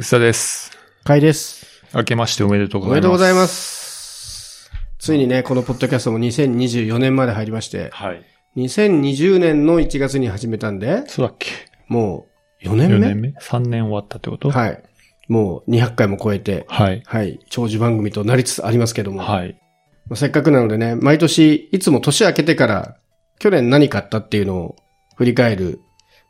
[0.00, 0.70] 薄田です。
[1.04, 1.84] かいです。
[1.94, 2.96] 明けましておめでとうおございます。
[2.96, 4.70] めでとうございます。
[4.98, 8.24] ついにね、このポッドキャストも2024年まで入りまして、はい。
[8.56, 11.50] 2020年の1月に始めたんで、そうだっけ
[11.88, 12.28] も
[12.62, 14.50] う4年 ?4 目年目 ?3 年終わったってこと？
[14.50, 14.82] はい。
[15.28, 17.02] もう200回も超えて、はい。
[17.04, 17.38] はい。
[17.50, 19.60] 長寿番組となりつつありますけども、はい。
[20.08, 22.96] まあせっかくなのでね、毎年、いつも年明けてから、
[23.38, 24.76] 去年何買ったっていうのを
[25.16, 25.82] 振り返る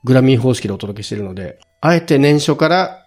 [0.02, 2.99] グラミー方式でお届けしているので、あえて年初から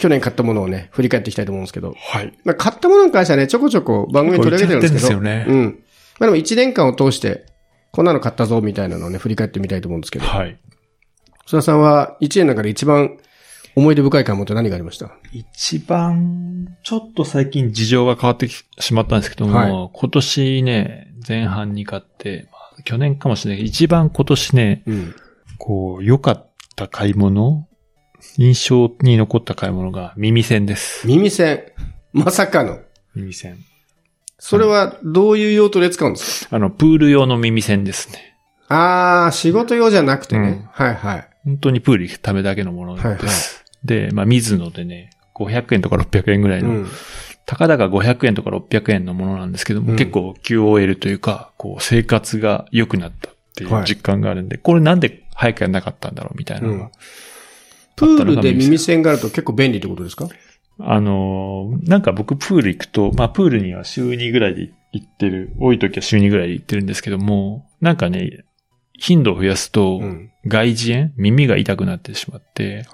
[0.00, 2.32] 去年買ったものをね、振り返っていきたいと思うんですけど、はい。
[2.44, 5.20] まあ、買ったものに関してはね、ちょこちょこ番組に取り上げてるんですけど。
[5.20, 5.84] 結構言っちゃってんですよねうん。
[6.18, 7.46] まあでも1年間を通して、
[7.92, 10.26] こんなの買ったぞ、みたいなのをね、振り返ってみたいと思うんですけど。
[10.26, 10.58] はい。
[11.46, 13.18] 須田さんは1年の中で一番
[13.74, 15.10] 思い出深い買い物って何がありました？
[15.32, 25.14] 一番、ちょっと最近事情が変わってきしまったんですけども、はい今年ね、前半に買って、まあ、去年かもしれないけど、一番今年ね、うん。
[25.58, 27.66] こう、良かった買い物
[28.36, 31.06] 印象に残った買い物が耳栓です。
[31.06, 31.62] 耳栓。
[32.12, 32.80] まさかの。
[33.14, 33.58] 耳栓。
[34.38, 38.36] それはどういう用途で使うんですか、あの、プール用の耳栓ですね。
[38.68, 40.48] あー、仕事用じゃなくてね。
[40.48, 41.28] うんはいはい。
[41.44, 43.06] 本当にプール行くためだけのものです。
[43.06, 43.28] はいはい
[43.84, 46.86] で、まあ、水野でね、500円とか600円ぐらいうの、ん。
[47.46, 56.90] たかだか500円とか600円のものなんですけども、うん結構 QOL というか、こう、生活が良くなったっていはいう実感があるんで、これなんで早くやんなかったんだろうみたいなのが。
[58.06, 60.28] うんプールで耳栓があると結構便利ってことですか？
[60.78, 68.44] あのーなんか僕プール行くと、まあプールには週2ぐらいで行ってる、多い時は週2ぐらいで行ってるんですけども、なんかね、
[68.98, 70.30] 頻度を増やすとう、ん。
[70.46, 72.86] 外耳炎耳が痛くなってしまって。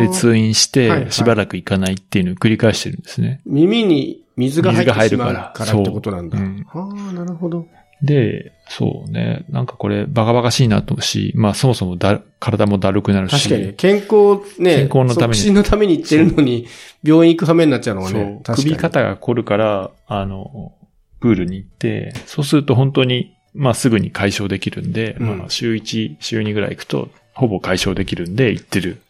[0.00, 3.40] で、通院しはいはいて、しばらく行かないっていうのを繰り返してるんですね。
[3.46, 6.36] 耳に水が入ってしまう水が入るかかららってことなんだ。
[6.36, 7.68] そううんはあ、なるほど。
[8.02, 13.48] で、そうね、なんかこれバカバカしいなと思うし、まあそもそもだ体もだるくなるし。
[13.48, 16.66] 確かに、健康ね、健康のためにのために行ってるのに、
[17.02, 18.74] 病院行く羽目になっちゃうのはそうね、確かに。
[18.74, 20.72] 首肩が凝るから、あの、
[21.20, 29.02] プールに行って、そうすると本当に、まあすぐに解消できるんで、うんまあ週1、週2ぐらい行くと、ほぼ解消できるんで行ってる。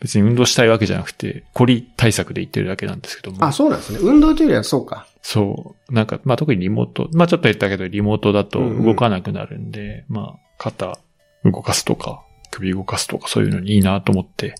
[0.00, 3.44] 別に運動したいわけじゃなくて、凝り対策で行ってるだけなんですけども。
[3.44, 3.98] あ、そうなんですね。
[4.00, 5.07] 運動というよりはそうか。
[5.22, 5.92] そう。
[5.92, 10.98] なんか、まあ特にリモート、まあちょっと言ったけど、リモートだとうんうん動かなくなるんで、まあ肩
[11.44, 14.54] 動かすとか、首動かすとかそういうのにいいなと思って、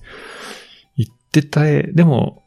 [0.96, 2.42] 行ってたえ、でも、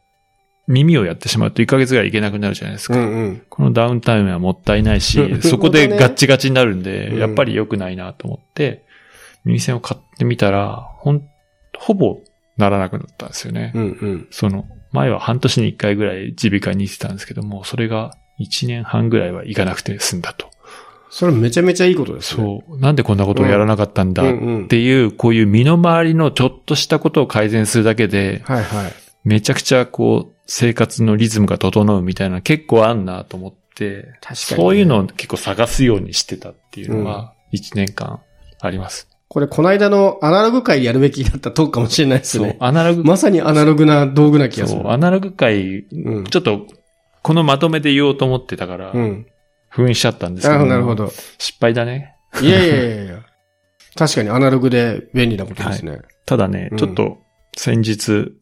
[0.68, 2.96] 耳をやってしまうと1ヶ月ぐらい行けなくなるじゃないですか。
[2.96, 3.42] うんうん。
[3.48, 8.84] このダウンタイムはもったいないしう、 んそこでガッチガチになるんで、うんやっぱり良くないなと思って、
[9.44, 11.22] 耳栓を買ってみたら、ほん、
[11.76, 12.20] ほぼ
[12.56, 13.72] ならなくなったんですよね。
[13.74, 14.28] うんうん。
[14.30, 20.50] その、前は半年に一回ぐらい耳鼻科に行ってたんですけども、それが一年半ぐらいは行かなくて済んだと。
[21.10, 22.42] それめちゃめちゃいいことですね。
[22.42, 22.78] そう。
[22.78, 24.26] なんでこんなことをやらなかったんだっ
[24.68, 28.92] ていう、こういう身の回りのちょっとしたことを改善するだけで、はいはい。
[29.24, 38.20] めちゃくちゃこう、生活のリズムが整うみたいな結構あんなと思って、確かにねそういうのを結構探すようにしてたっていうのが、一年間
[38.60, 39.11] あります。
[39.32, 42.58] これ、この間のアナログ界やるべきだったトークかもしれないですそうね。。
[42.60, 44.82] アナログ、まさにアナログな道具な気がする。
[44.82, 46.24] そう、アナログ界、うん。
[46.24, 46.66] ちょっと、
[47.22, 49.26] このまとめで言おうと思ってたから、うん。
[49.70, 51.10] 封印しちゃったんですけどなるほど。
[51.38, 52.14] 失敗だね。
[52.42, 53.22] いやいやいやいや。
[53.96, 56.02] 確かにアナログで便利なことですね。
[56.26, 57.16] ただねう、んちょっと、
[57.56, 58.34] 先日、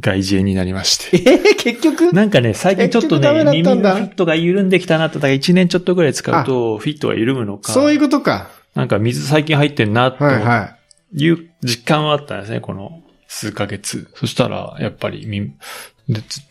[0.00, 1.18] 外耳炎になりまして。
[1.18, 2.12] えー、結局？
[2.12, 8.50] なんかね、最近ちょっとね、耳のフィットが緩んできたなと、だから1年ちょっとぐらい使うと、フィットが緩むのか、そういうことか。
[8.74, 10.76] なんか水最近入ってんな、とはいは
[11.14, 14.10] いう実感はあったんですね、この数ヶ月。
[14.14, 15.26] そしたら、やっぱり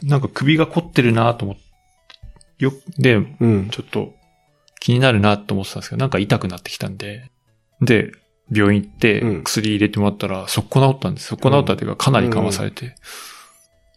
[0.04, 1.62] なんか首が凝ってるなと思って、
[2.60, 3.16] よ、で、い。
[3.40, 3.70] うん。
[3.70, 4.14] ちょっと
[4.80, 7.32] 気になるなと思ってたんですけど、なんか痛くなってきたんで、
[7.82, 8.12] で、
[8.52, 11.28] 病院行ってうん薬入れてもらったら、速攻治ったんです。
[11.28, 12.96] 速攻治ったっていうか、かなり緩和されて。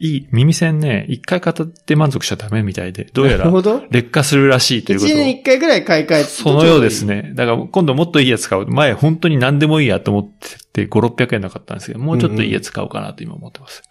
[0.00, 3.50] いい、耳栓ね、一回片って満足しちゃダメみたいで、どうやら。
[3.90, 7.04] 劣化するらしいという一ことを年一回ぐらい買い替えてそのようです。
[7.04, 7.32] ね。
[7.34, 8.66] だから今度もっといいやつ買う。
[8.66, 10.28] 前本当に何でもいいやと思っ
[10.72, 13.82] てて、5、600円なかったんですけど、もうちょっといいやつ買おうかなと今思ってます。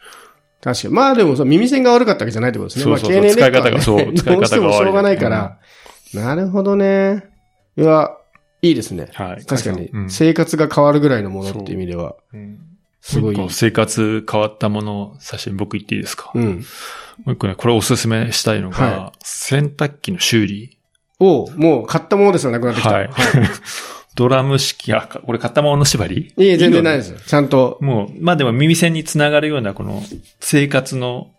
[0.62, 0.94] 確かに。
[0.94, 2.84] まあでもそう、耳栓が悪かったわけじゃないってことですね。
[2.84, 5.60] そうそうまあ、経年劣化はね使い方がそう 使い方が悪いどうしてもしょうがないから。
[6.14, 7.24] なるほどね。
[7.78, 8.12] いや、
[8.62, 9.08] いいですね。
[9.14, 9.46] はい。
[9.46, 12.60] 確かにう、ん生活が変わるぐらいのものっていう意味では、うん
[13.04, 16.66] すごい生活変わったものを最初に僕言っていいですか、もうん。
[17.28, 20.78] う一個ね、これおすすめしたいのが、は洗濯機の修理。
[21.20, 22.94] おうもう買ったものですらなくなってきた。
[22.94, 23.10] はい。
[24.16, 26.34] ドラム式、あ、かこれ買ったものの縛り？
[26.38, 27.20] いえ、全然ないいですよ。
[27.20, 27.78] ちゃんと。
[27.82, 30.02] のもう、まあでも耳栓につながるようなこの
[30.40, 31.32] 生活の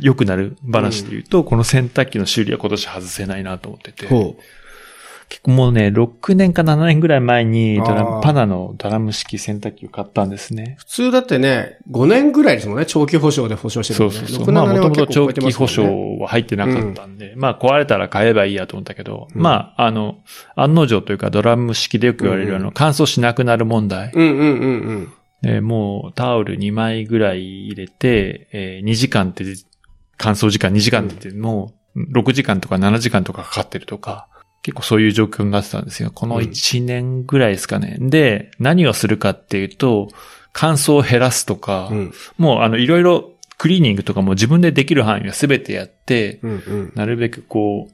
[0.00, 4.08] 良くなる話で言うと、この洗濯機の修理は今年外せないなと思ってて。
[4.08, 4.36] ほ
[5.32, 10.74] 結構もうね、6年か7年ぐらい前にドラパナのドラム式洗濯機を買ったんですね。
[10.78, 14.12] 普通だってね、5年ぐらいですもんね、長期保証で保証してるのね。
[14.12, 14.46] そうそうそう。
[14.48, 20.18] 6まあもともと7長期保証ねは入ってなかったんで、まあ壊れたら買えばいいやと思ったけど、うんまああの、
[20.54, 24.10] 案の定というかドラム式でよく言われる、うんうんあの、乾燥しなくなる問題。
[24.12, 25.12] うんうんうんうん。
[25.44, 29.44] えーもうタオル2枚ぐらい入れて、えー2時間って、
[30.18, 34.28] 乾燥時間2時間って言ってもう6時間とか7時間とかかかってるとか、
[34.62, 36.10] 結構そういう状況になってたんですよ。
[36.12, 37.96] この1年ぐらいですかね。
[38.00, 40.08] で、何をするかっていうと、
[40.52, 43.32] 乾燥を減らすとか、うんもうあのいろいろ
[43.62, 46.92] クリーニングとかも自分でできる範囲は全てやって、うんうん。
[46.96, 47.92] なるべくこう、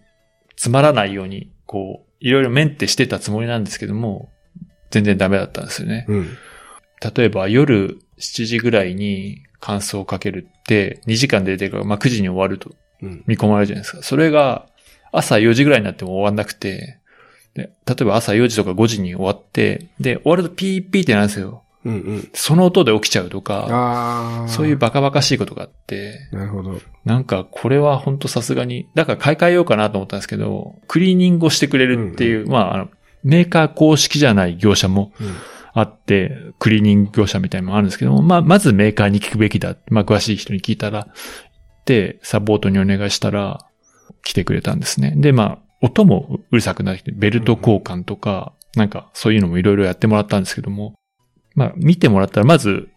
[0.57, 4.31] つまらないように、こう、いろいろメンテしてたつもりなんですけども、
[4.91, 6.07] 全然ダメだったんですよね。
[6.09, 6.29] うん。
[7.15, 13.23] 例えば夜7時ぐらいに乾燥をかけるって、2時間で出てるから、まあ9時に終わるとうん。
[13.27, 14.03] 見込まれるじゃないですか。
[14.03, 14.67] それが
[15.13, 16.99] 朝4時ぐらいになっても終わんなくて、
[17.55, 21.63] で例えば朝4時とか5時に終わって、で、終わるとピーピーってなるんですよ。
[21.85, 22.31] うんうん。
[22.35, 24.47] その音で起きちゃうとか。
[24.49, 26.79] そういうバカバカしいことがあって、なるほど。
[27.05, 32.89] なんかこれは本当さすがに、だから買い替えようかなと思ったんですけど、クリーニングをしてくれるっていう、まああの、
[33.23, 35.35] メーカー公式じゃない業者もうん。
[35.75, 39.77] あって、クリーニング業者みたいなのもあるんですけども、まあ、まずメーカーに聞くべきだ。
[39.91, 41.07] まあ、詳しい人に聞いたら、
[41.85, 43.65] で、サポートにお願いしたら、
[44.23, 45.15] 来てくれたんですね。
[45.17, 50.95] で、まあ、音もうるさくなって、ベルト交換とか、なんか、そういうのもいろいろやってもらったんですけども、
[51.55, 52.89] まあ、見てもらったら、まず、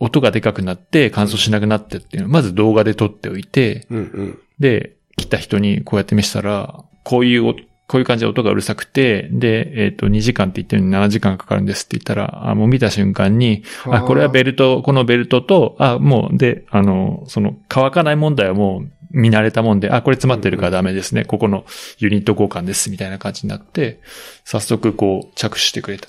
[0.00, 4.38] 音がでかくなって乾燥しなくなってっていうのを、まず動画で撮っておいて、うんうん。
[4.58, 7.54] で、来た人にこうやって見せたら、こういうお、
[7.86, 21.24] こういう感じで音がうるさくて、で、えっ、と、2時間って言ってるのに7時間かかるんですって言ったら、あもう見た瞬間に、あ、これはベルト、このベルトと、あ、もう、で、あの、その、乾かない問題はもう見慣れたもんで、あ、これ詰まってるからダメですね。
[21.24, 21.64] ここの
[21.98, 24.00] ユニット交換です、みたいな感じになって、
[24.44, 26.08] 早速こう、着手してくれた。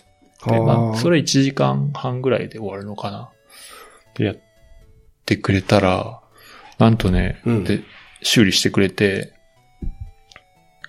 [0.50, 1.18] で、まあ、それ。
[1.18, 3.30] れ1時間半ぐらいで終わるのかな。
[4.16, 4.38] で、やっ
[5.26, 6.20] てくれたら、
[6.80, 7.84] なんとね、うんで、
[8.24, 9.34] 修理してくれて、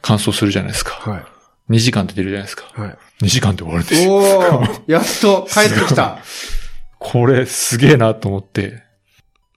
[0.00, 1.10] 乾燥するじゃないですか。
[1.10, 1.24] はい。
[1.74, 2.64] 2時間って出るじゃないですか。
[2.72, 2.98] はい。
[3.22, 4.14] 2時間で終わるんですよ。
[4.14, 6.18] おーやっと帰ってきた。
[6.98, 8.85] これすげえなと思って。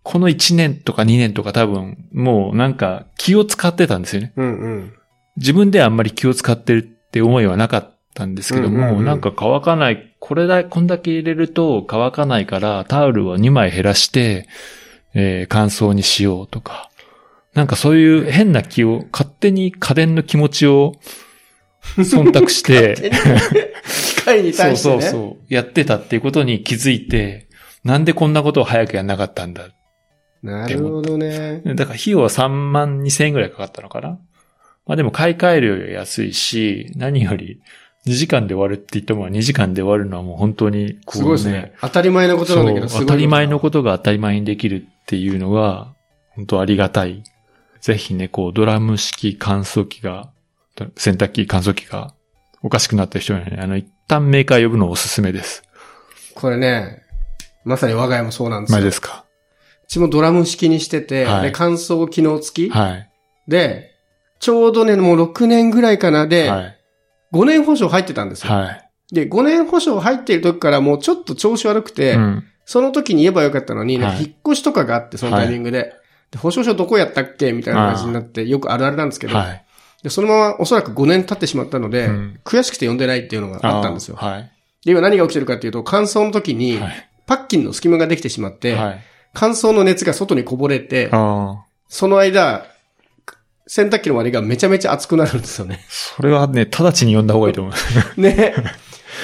[0.09, 4.33] この1年とか2年とか多分、もうなんか気を使ってたんですよね。
[4.37, 4.93] うんうん。
[5.37, 14.47] 自分ではあんまり気を使ってるって思いはなかったんですけども、うんうんうんなんか乾かない、これだ、こんだけ入れると乾かないからタオルを2枚減らして、
[15.13, 16.89] えー乾燥にしようとか、
[17.53, 20.95] なんかそういう変な気を、勝手に家電の気持ちを
[21.97, 23.11] 忖度して、
[24.15, 25.01] 機械にそう対してね。
[25.03, 27.47] そうそう、やってたっていうことに気づいて、
[27.83, 29.69] なんでこんなことを早くやんなかったんだ。
[30.41, 31.61] なるほどね。
[31.65, 34.19] だから費用は3万2千円ぐらいかかったのかな？
[34.85, 37.61] まあでも買い替えるよりは安いし、何より
[38.05, 41.73] 2時間で終わるって言っても2時間で終わるのはもう本当にこう、すごいですね。
[41.81, 45.93] 当たり前のことなんだけど、当たり前のことが当たり前にできるっていうのが、
[46.29, 47.23] 本当ありがたい。
[47.81, 50.31] ぜひね、こう、ドラム式乾燥機が、
[50.97, 52.13] 洗濯機乾燥機が
[52.61, 55.63] おかしくなった人にはね、あの、一旦メーカー呼ぶのおすすめです。
[56.35, 57.03] これね、
[57.63, 58.77] まさに我が家もそうなんですよ。
[58.77, 59.25] 前ですか？
[59.25, 59.28] う
[59.89, 63.09] ちもドラム式にしてて、はいで、乾燥機能付き、はい。
[63.47, 63.95] で、
[64.39, 66.77] ちょうどね、もう6年ぐらいかなで、はい。
[67.33, 68.53] 5年保証入ってたんですよ。
[68.53, 68.89] はい。
[69.11, 72.43] で、5年保証入っている時からもうちょっと調子悪くて、うん。
[72.65, 75.93] その時に言えばよかったのに、なんかはい引っ越しとかがあって、そのタイミングで。
[76.29, 79.65] で保証書どこやったっけみたいな感じになって、よくあるあるなんですけど、はい。
[80.03, 84.15] でそのままおそらく5年経ってしまったので、うん悔しくて読んでないっていうのがあったんですよ。
[84.17, 84.51] はい。
[84.85, 87.09] で、今何が起きてるかっていうと、乾燥の時に、はい。
[87.25, 88.99] パッキンの隙間ができてしまって、はい。
[89.39, 91.09] 乾燥の熱が外にこぼれて。
[91.87, 92.65] その間、
[93.67, 95.79] 洗濯機の周りがめちゃめちゃ熱くなるんですよね。
[95.87, 97.73] それはね、直ちに呼んだ方がいいと思う。
[98.19, 98.53] ね。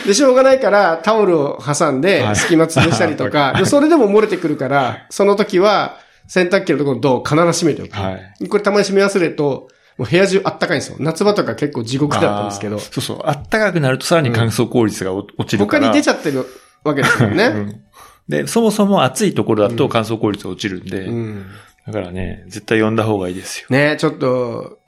[0.08, 5.98] で、しょうがないから、タオルを挟んでは、い隙間潰したりとか、はいでそれでも漏れてくるから、その時は、
[6.30, 8.02] 洗濯機のところのドアを必ず閉めておく。
[8.02, 8.48] はい。
[8.48, 9.68] これたまに閉め忘れると、
[9.98, 10.96] もう部屋中あったかいんですよ。
[11.00, 13.22] 夏場とか結構地獄だったんですけどそうそう。
[13.26, 15.88] あったかくなるとさらに乾燥効率が落ちるから。
[15.88, 16.46] 他に出ちゃってる
[16.86, 17.46] わけですよね。
[17.52, 17.85] うん
[18.28, 21.46] で、そもそも暑いところだと乾燥効率が落ちるんで、うん。
[21.86, 23.68] だからね、絶対呼んだ方がいいですよ。
[23.70, 24.80] ねちょっと、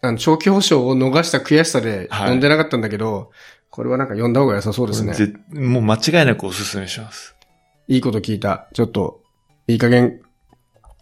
[0.00, 3.30] あの、長期保証を逃した悔しさではい読んでなかったんだけど、
[3.70, 5.12] これはなんか読んだ方が良さそうですね。
[5.12, 7.34] ぜもう間違いなくお勧めします。
[7.88, 8.68] いいこと聞いた。
[8.72, 9.20] ちょっと、
[9.66, 10.20] いい加減、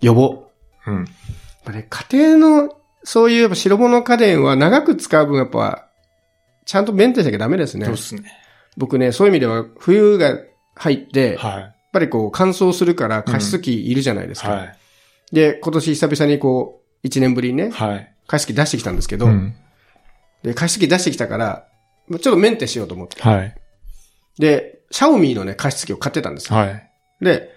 [0.01, 0.47] 呼ぼ
[0.87, 0.91] う。
[0.91, 0.97] うん。
[0.99, 1.07] やっ
[1.65, 5.89] ぱね、家庭の、そういうやっぱ白物家電は長く使う分やっぱ、
[6.65, 7.97] ちゃんとメンテしなきゃダメですねそうっ。
[7.97, 8.25] すね。
[8.77, 10.37] 僕ね、そういう意味では冬が
[10.75, 14.43] 入って、はぱりこう乾燥するから加湿器いるじゃないですい。
[14.43, 14.51] か。
[14.51, 14.77] はい。
[15.33, 18.13] で、今年久々にこう、1年ぶりにね、はい。
[18.27, 19.55] 加湿器出してきたんですけど、うん。
[20.43, 21.67] で、加湿器出してきたから、
[22.11, 23.23] ちょっとメンテしようと思って。
[23.23, 23.55] はい。
[24.39, 26.59] で、シャオミーのね、加湿器を買ってたんですよ。
[26.59, 26.91] はい。
[27.21, 27.51] で、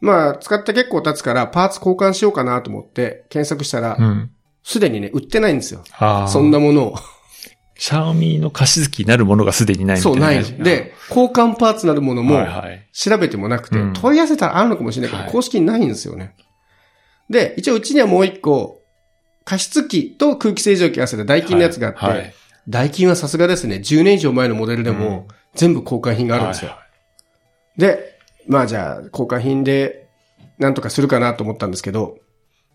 [0.00, 4.30] まあ、使って結構経つから、パーツ交換しようかなと思って、検索したらう、ん。
[4.62, 5.84] すでにね、売ってないんですよ。
[6.28, 6.96] そんなものを。
[7.76, 10.26] シャオミの加湿器になるものがすでにないみたそ、いうな。
[10.26, 10.64] ないの。
[10.64, 12.88] で、交換パーツなるものもはい、はい。
[12.92, 16.34] 調べてもなくて、うん問い合わせたらあるのかもしれないけど、はい公式にないんですよね。
[17.28, 18.80] で、一応うちにはもう一個、
[19.44, 22.34] 加湿器と空気清浄機合わせたダイキンのやつがあって、はいはい
[22.66, 26.70] ダイキンはさすがですね、10年以上前のモデルでも、うん全部交換品があるんですよ。
[26.70, 26.84] はい
[27.76, 30.08] で、まあじゃあ、交換品で、
[30.58, 32.18] なんとかするかなと思ったんですけど、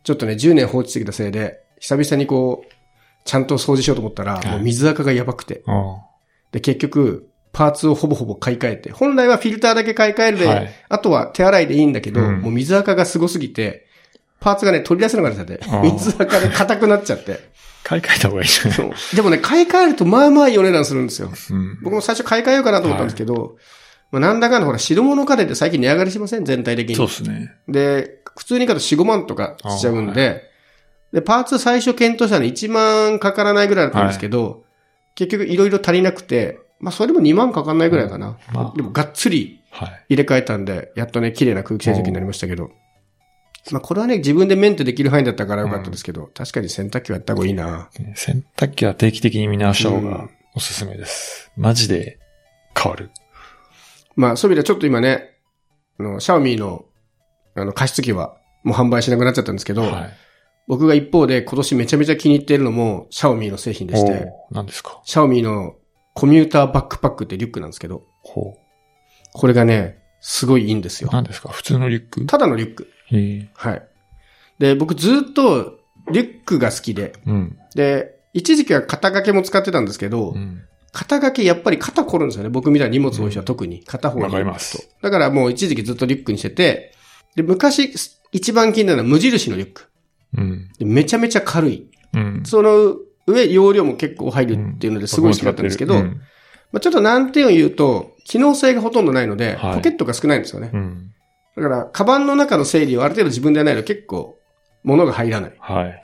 [0.04, 2.74] ちょっとね、10年放置してきたせいで、久々にこう、
[3.30, 5.62] ちゃんと掃除しようと思ったら、いもう水垢がやばくて。
[5.68, 5.96] うん
[6.52, 13.86] で、結局、パーツをほぼほぼ買い替えて、本来はフィルターだけ買い替えるで、はいあとは手洗いでいいんだけど、うんもう水垢がすごすぎて、
[14.40, 17.40] パーツがね、取り出せなくなっちゃって水垢で硬くなっちゃって。
[17.84, 21.32] 買い替えた方がいいじゃないそうでもね、買い替えるとまあまあいいお値段するんですよ。
[21.52, 21.80] うん。
[21.84, 23.58] 僕も最初買い替えようかなと思ったんですけど、
[24.12, 26.46] まあなんだかんだほら、白物家電って最近値上がりしません？
[26.46, 26.96] 全体的に。
[26.96, 27.52] そうですね。
[27.68, 30.49] で、普通に買うと4、5万とかしちゃうんで、
[31.12, 34.64] で、パーツ最初検討したのに1万かからないぐらいだったんですけど、
[35.16, 38.38] 結局いろいろ足りなくて、まあそれでも2万かかんないぐらいかな。
[38.54, 40.06] まあでもがっつりはい。
[40.10, 42.72] 入れ替えたんで、やっとね、綺麗な空気清浄機になりましたけど。
[43.72, 47.90] まあこれはね、自分でメンテできる範囲だったからよかったですけど、確かに洗濯機はやった方がいいな。
[48.16, 51.52] 洗濯機は定期的に見直した方がうんおすすめです。
[51.56, 52.20] マジで
[52.76, 53.12] 変わる。
[54.16, 55.38] まあそういう意味ではちょっと今ね、
[56.00, 56.86] あの、シャオミの、
[57.56, 60.14] あの、加湿器はもう販売しなくなっちゃったんですけど、はい。
[60.70, 65.02] 僕が一方で今年めちゃめちゃ気に入っているのも、シャオミの製品でして、何ですか？
[65.04, 65.76] シャオミの
[66.14, 68.56] コミューターバックパックってリュックなんですけど、ほ
[69.34, 71.08] これがね、すごいいいんですう。
[71.08, 71.10] よ。
[71.12, 71.50] 何ですか？
[71.50, 72.26] 普通のリュック？
[72.28, 72.88] ただのリュック。
[73.08, 73.50] へえ。
[73.56, 73.84] はい。
[74.60, 75.80] で、僕ずっと
[76.12, 77.58] リュックが好きで、うん。
[77.74, 80.62] で、一時期は肩掛けも使ってたんですけど、うん。
[80.92, 82.50] 肩掛けやっぱり肩凝るんですよね。
[82.50, 84.26] 僕みたいに荷物多い人は特に片方に。
[84.26, 84.88] わかります。
[85.02, 86.94] だからもう一時期ずっとリュックにしてて、
[87.36, 87.92] で、昔
[88.32, 89.89] 一番気になるのは無印のリュック。
[90.38, 90.70] うん。
[90.78, 91.88] でめちゃめちゃ軽い。
[92.14, 92.44] うん。
[92.46, 92.96] その
[93.28, 96.22] 上、容量も結構入るっていうのですごい好きだったんですけど、うん
[96.72, 100.70] まあ、ちょっと難点を言うと、機能性がほとんどないので、はいポケットが少ないんですよね。
[100.74, 101.12] うん。
[101.56, 104.38] だから、カバンの中の整理をある程度自分でやらないと結構、
[104.84, 105.54] 物が入らない。
[105.60, 106.02] はい。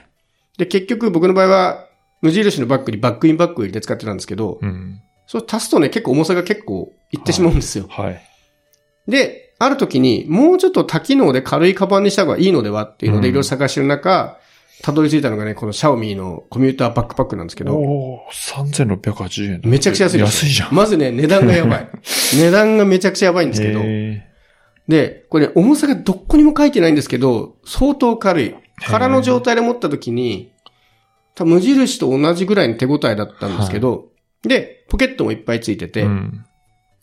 [0.58, 1.88] で、結局僕の場合は、
[2.22, 5.01] 無印のバッグにバックインバッグを入れて使ってたんですけど、うん。
[5.27, 7.86] そう足すとね、結構重さが結構いってしまうんですよ。
[7.89, 8.22] はい。
[9.08, 14.38] で、ある時に、もうちょっと多機能で軽いカバンにした方がいいのではっていうので、うんいろいろ探してる中、
[14.82, 19.62] たどり着いたのがね、このシャオミーのコミューターバックパックなんですけど、おー、3680円。
[19.64, 20.76] めちゃくちゃ安い安いじゃん。
[20.76, 21.90] まずね、値段がやばい。
[22.36, 24.28] 値段がめちゃくちゃやばいんですけど、へ
[24.88, 28.56] で、これね、重さがどこにも書いてないんですけど、相当軽い。
[28.88, 30.52] 空の状態で持った時に、
[31.34, 34.10] 多分無印と同じぐらいの手応えだったんですけど、
[34.44, 36.46] で、ポケットもいっぱいついてて、ーうん。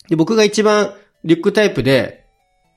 [0.09, 0.93] で僕が一番
[1.23, 2.22] リュックタイプで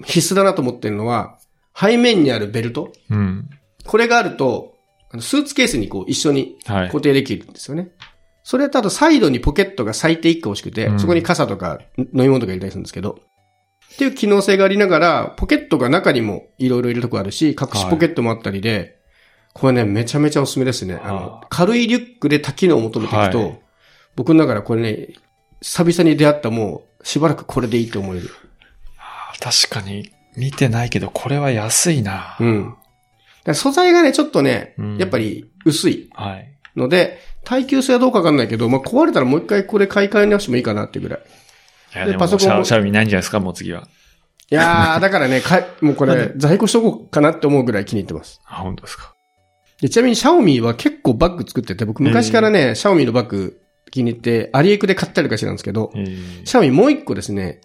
[0.05, 1.39] 必須だなと思ってるのは、
[1.79, 2.93] 背面にあるベルト。
[3.11, 3.49] うん。
[3.85, 4.75] これがあると、
[5.21, 6.89] スーツケースにこう一緒にはい。
[6.89, 7.91] 固定できるんですよね。
[8.43, 13.19] それとあとサイドにポケットが最低1個欲しくて、うんそこに傘とか飲み物とか入れたりするんですけど、
[13.95, 19.01] っていう機能性がありながら、ポケットが中にもいろいろ入れるとこあるし、隠しポケットもあったりで、
[19.53, 21.01] これね、めちゃめちゃおすすめですね。
[21.03, 23.61] あのは、軽いリュックで多機能を求めていくと、はい
[24.17, 25.09] 僕の中ではこれね、
[25.61, 28.31] 久々に出会ったもう、しばらくこれでいいと思える。
[29.41, 32.37] 確かに、見てないけど、これは安いな。
[32.41, 32.75] うん。
[33.55, 36.53] 素材がね、ちょっとね、うんやっぱり薄いはい。
[36.77, 41.21] ので、耐久性はどうかわかんないけど、まあ、壊れたらもう一回これ買い替え直してもいいかなっていうぐらい。
[41.95, 43.87] いや、ででもパソコンもシャシャオミないんじゃないですか、もう次は。
[44.51, 48.41] いやー、 だからね、かいもうこれ、在庫しとこうかなって思うぐらい気に入ってます。
[48.47, 49.15] あ、本当ですか。
[49.81, 57.61] でちなみにシャオミは結構バッグ作ってて、僕昔からね、シャオミのバッグ気に入って、アリエクで買ったりとかしてたんですけど、えーシャオミもう一個ですね、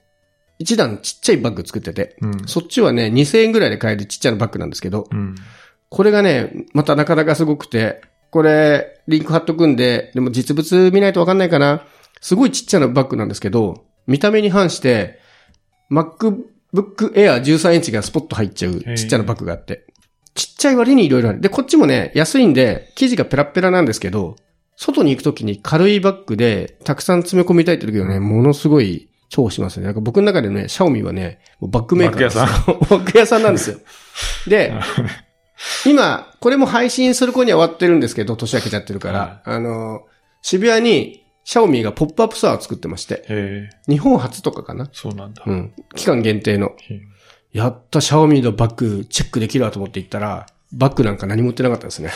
[0.62, 2.48] 一段ちっちゃいバッグ作ってて、うん。
[2.48, 5.36] そっちはね、2000円ぐらいで買えるちっちゃなバッグなんですけど、うん。
[5.89, 11.86] これがね、またなかなかすごくて、これ、リンク貼っとくんで、でも実物見ないとわかんないかな。
[12.22, 15.20] すごいちっちゃなバッグなんですけど、見た目に反して、
[15.91, 19.86] MacBook Air 13インチがスポッと入っちゃうちっちゃなバッグがあって、
[20.36, 21.41] ちっちゃい割にいろいろある。
[21.41, 24.36] で、こっちもね、安いんで、生地がペラッペラなんですけど、
[24.77, 29.85] 外に行くときに軽いバッグで、たくさん詰め込みたいって時はね、ものすごい重宝しますね。
[29.85, 32.77] なんか僕の中でね、シャオミはね、バッグメーカーなんですよ。
[32.89, 33.77] バッグ 屋さんなんですよ。
[34.47, 34.73] で、
[35.85, 40.01] 今、これも配信する頃には終わってるんですけど、年明けちゃってるから、はあの、
[40.41, 44.89] 渋谷に、シャオミがポップアップストアを作ってまして、日本初とかかな？
[44.91, 45.43] そうなんだ。
[45.45, 45.73] うん。
[45.95, 46.73] 期間限定の。
[47.51, 52.12] やった、シャオミのバッグチェックできるわと思って行ったら、バッグなんか何持ってなかったですね。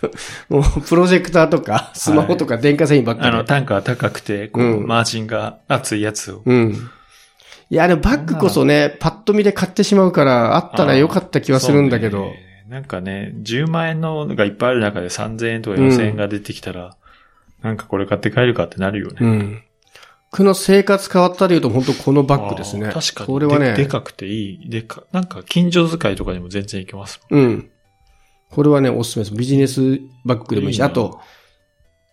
[0.48, 3.28] もう、プロジェクターとか、スマホとか電化製品ばっかり。
[3.28, 6.42] あの、単価が高くて、こう、うんマージンが厚いやつを。
[6.44, 6.90] うん。
[7.70, 12.32] いや、でもバッグこそね、パッと見で買ってしまうから、あったらよかった気はするんだけど。
[12.68, 16.96] なんかね、10万円のがいっぱいある中で3000円とか4000円が出てきたら、
[17.62, 19.16] なんかこれ買って帰るかってなるよね。
[19.20, 19.62] うん。
[20.30, 22.90] 僕の生活変わったで言うと本当このバッグですね。
[22.92, 23.26] 確かに。
[23.26, 24.70] これはね、ででかくていい。
[24.70, 27.70] でか、なんか近所使いとかにも全然いけますうん。
[28.50, 29.36] これはね、おすすめです。
[29.36, 31.20] ビジネスバッグでもいいし、いいなあと、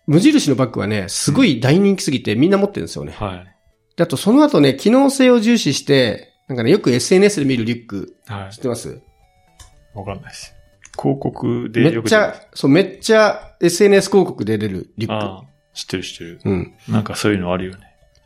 [0.06, 3.12] 無印のバッグはね、すごい大人気すぎてみんな持ってるんですよね。
[3.12, 3.56] はい。
[3.96, 8.90] であと、その後ね、機能性を重視して、なんかね、よく SNS で見るリュック、は知ってます？
[8.90, 9.98] い。
[9.98, 10.54] わかんないです。
[10.98, 16.40] 広告でめよくっちゃ、そう、めっちゃ SNS 広告で出るリュッああ、知ってる知ってる。
[16.42, 16.48] ク。
[16.48, 16.74] うん。
[16.88, 17.80] なんかそういうのあるよね。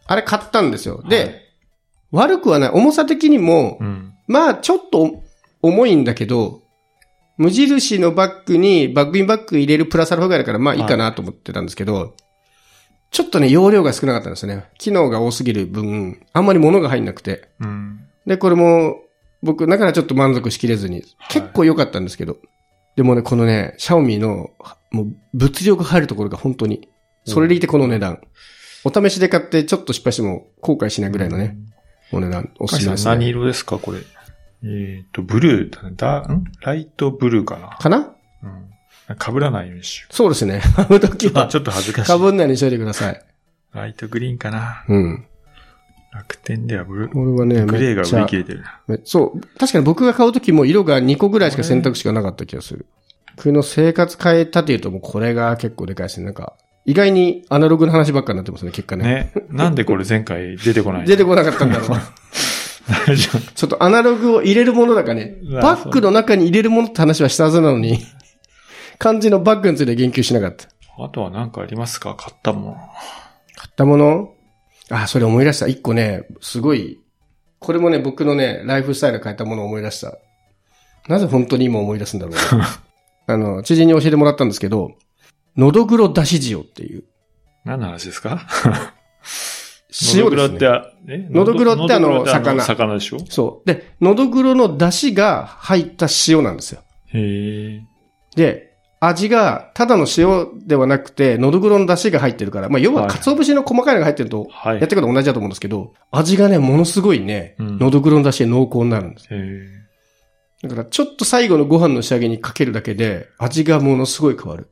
[0.06, 0.98] あれ買ったんですよ。
[0.98, 1.40] はで、
[2.10, 2.70] 悪くはない。
[2.70, 4.12] 重さ的にも、うん。
[4.26, 5.22] まあ、ちょっと
[5.62, 6.62] 重いんだけど、
[7.40, 12.14] 無印のバッグにバッグインバッグ入れるプラスアルファぐらいだから、まあいいかなと思ってたんですけど、
[13.10, 14.66] ちょっとね、容量が少なかったんですね。
[14.78, 17.48] 機能が多すぎる分、あんまり物が入んなくて。
[17.60, 18.00] うん。
[18.26, 19.00] で、これも、
[19.42, 22.36] 僕、だからちょっと満足しきれずに、結構良かったんですけど、
[22.96, 24.50] でもね、このね、シャオミの、
[24.90, 26.90] もう、物量が入るところが本当に、
[27.24, 28.20] それでいてこの値段。
[28.84, 31.56] お試しで買ってちょっと失敗しても後悔しないぐらいのね、
[32.12, 33.10] お値段、おすすめです、ね。
[33.10, 33.98] 何色ですかこれ？
[34.64, 35.92] えっ、と、ブルーだね。
[35.96, 36.44] だ、ん？
[36.60, 38.14] ライトブルーかなかな？
[38.42, 38.70] うん。
[39.18, 40.60] 被らないようにしよそうですね。
[40.76, 42.08] 買うときはち、ょっと恥ずかしい。
[42.08, 43.24] かぶんないようにしといてください。
[43.72, 45.26] ライトグリーンかなうん。
[46.12, 47.12] 楽天ではブルー。
[47.12, 48.64] これはね、グレーが売り切れてる
[49.04, 49.40] そう。
[49.58, 52.86] 確かに僕が買うときも色が2個ぐらいしか選択肢がなかった気がする。
[53.36, 56.26] 僕の生活変えたというともうこれが結構でかいですね。
[56.26, 59.32] なんか、意外にアナログの話ばっかになってますね、結果ね。
[59.34, 59.46] ね。
[59.50, 61.06] なんでこれ前回出てこないの？
[61.08, 61.98] 出てこなかったんだろう。
[63.06, 65.36] 大丈夫ちょっとアナログを入れるものだからね。
[65.62, 67.98] バッグの中に入れるものって話はしたはずなのに、
[68.98, 70.68] 漢字のバッグについて言及しなかった。
[71.02, 72.14] あとは何かありますか？
[72.14, 72.74] 買ったもん。
[72.74, 72.82] 買
[73.68, 74.34] ったもの？
[74.90, 75.66] あ、それ思い出した。
[75.68, 76.98] 一個ね、すごい、
[77.58, 80.18] これもね、僕のね、ライフスタイル変えたものを思い出した。
[81.08, 82.68] なぜ本当に今思い出すんだろうな。
[83.26, 84.92] あの、知人に教えてもらったんですけど、
[85.56, 87.04] のどぐろだし塩っていう。
[87.64, 88.46] 何の話ですか？
[89.92, 90.20] 塩ですね。
[90.20, 91.28] のどぐろってあ、え？
[91.30, 93.18] のどぐろってあののどぐろって魚魚でしょ？
[93.28, 93.66] そう。
[93.66, 96.82] で、のどぐろの出汁が入った塩なんですよ。
[97.06, 97.82] へえ。
[98.36, 104.78] で、味が、ただの塩ではなくて、のどぐろの出汁が入ってるから、まあ、要は、はい鰹節の細かいのが入ってると、はい。
[104.78, 109.28] やってること同じだと思うんですけど、味がね、ものすごいね、うんのどぐろの出汁で濃厚になるんです。
[109.30, 109.36] へ
[110.62, 110.68] え。
[110.68, 114.68] だから、ちょっと最後のご飯の仕上げにかけるだけで、味がものすごい変わる。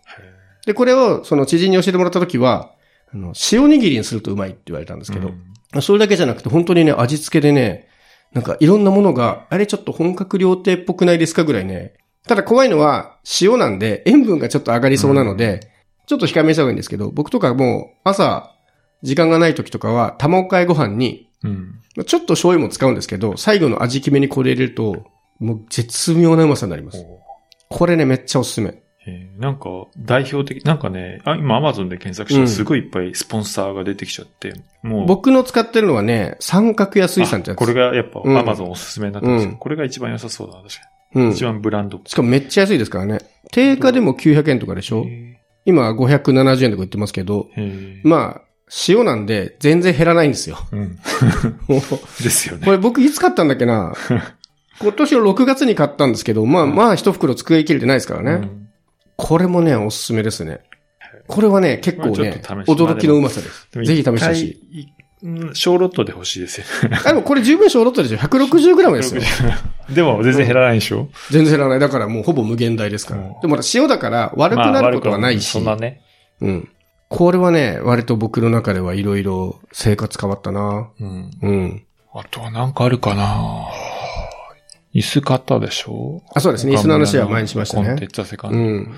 [0.67, 2.75] で、これを、その知人に教えてもらった時は、
[3.12, 5.49] あの、塩握りにするとうまいって言われたんですけど、うん
[5.83, 7.88] それだけじゃなくて、本当にね、味付けでね、
[8.33, 11.94] なんかいろんなものが、あれちょっと本格料亭っぽくないですかぐらいね。
[12.27, 15.71] ただ怖いのは、塩なんで、塩分がちょっと上がりそうなので、
[16.07, 18.55] ちょっと控えめにした方がいいんですけど、僕とかもう、朝、
[19.03, 21.81] 時間がない時とかは、卵かえご飯に、うん。
[22.07, 25.05] ちょっと醤油も使うんですけど、最後の味決めにこれ入れると、
[25.38, 27.05] もう絶妙なうまさになります。
[27.68, 28.83] これね、めっちゃおすすめ。
[29.09, 29.68] えーなんか、
[29.99, 37.59] 代表的、なんかね、あ今アマゾンで検索したうんらすごいいっぱいスポンサーが出てきちゃって、もう、僕の使ってるのはね、三角屋水産ってやつ。
[37.59, 40.81] あこれがやっぱうんアマゾンおすすめになってますよ、うんこれが一番良さそうだな、確か
[41.14, 41.23] に。
[41.23, 41.31] うん。
[41.33, 42.01] 一番ブランド。
[42.05, 43.18] しかもめっちゃ安いですからね。
[43.53, 45.05] 定価でも900円とかでしょ？
[45.07, 47.49] へ今は570円とか言ってますけど、
[48.03, 48.42] まあ、
[48.88, 50.59] 塩なんで全然減らないんですよ。
[50.73, 50.99] うん。
[52.23, 52.64] ですよね。
[52.64, 53.94] これ僕いつ買ったんだっけな？
[54.81, 58.31] 今年の6月に買ったんですけど、まあまあ一袋机切れてないですからね。
[58.33, 58.68] うん
[59.19, 60.61] これもね、おすすめですね。
[61.27, 63.69] これはね、結構ね驚きのうまさです。
[63.73, 64.95] ぜひ試してほしい。
[65.55, 66.67] 小ロットで欲しいですよ。
[67.05, 69.23] あ、でもこれ十分小ロットでしょ ?160g ですよ。
[69.91, 71.81] でも全然減らないでしょ、全然減らない。
[71.81, 73.23] だからもうほぼ無限大ですから。
[73.23, 75.57] うんでも塩だから悪くなることはないし。
[75.57, 76.01] まあそんなね。
[76.41, 76.69] うん。
[77.09, 80.89] これはね、割と僕の中ではいろいろ生活変わったな。
[81.01, 81.31] うん。
[81.43, 81.83] うん。
[82.15, 83.67] あとはなんかあるかな
[84.94, 86.22] 椅子買ったでしょ？
[86.35, 86.74] あ、そうですね。
[86.74, 88.11] 椅子の話は前にしましたねコンテッ。
[88.11, 88.59] ツァセカンド。
[88.59, 88.94] うん。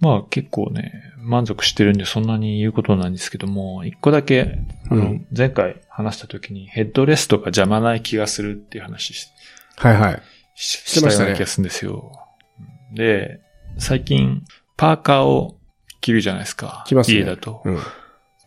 [0.00, 4.58] まあ結構ね、満足してるんでそんなに言うことなんですけども、一個だけ、
[4.90, 9.28] あの、うん前回話した時にヘッドレストが邪魔ない気がするっていう話し
[9.76, 10.22] はいはい。
[10.54, 12.12] ししてましたね気がするんですよ。
[12.94, 13.40] で、
[13.78, 14.42] 最近、
[14.76, 15.56] パーカーを
[16.02, 16.84] 着るじゃないですか。
[16.86, 17.62] 着ますね家だと。
[17.64, 17.78] うん。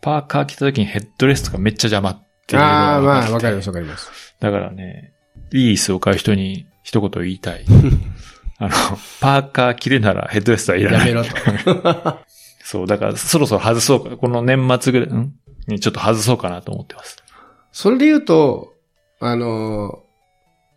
[0.01, 4.35] パーカー着た時にヘッドレストがめっちゃ邪魔っていうああ、まあ、わかりますわかります。
[4.39, 5.13] だからね、
[5.51, 7.65] いい椅子を買う人に一言言いたい。
[8.59, 8.69] あの、
[9.19, 10.99] パーカー着るならヘッドレストはいらない。
[10.99, 11.29] やめろと。
[12.63, 15.33] そう、だからそろそろ外そうか、この年末ぐらい、ん？
[15.67, 17.17] にちょっと外そうかなと思ってます。
[17.71, 18.73] それで言うと、
[19.19, 20.05] あのー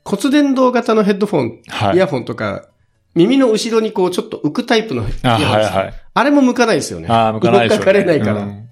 [0.09, 1.97] 骨伝導型のヘッドフォン、はい。
[1.97, 2.71] イヤホンとか、
[3.15, 5.95] 耳の後ろにこうちょっと浮くタイプのイヤあ、ホンですはいはい。
[6.15, 7.09] あれも向かないですよね。
[7.11, 7.85] ああ、向かないでしょう、ね。
[7.85, 8.69] 動かれないからうん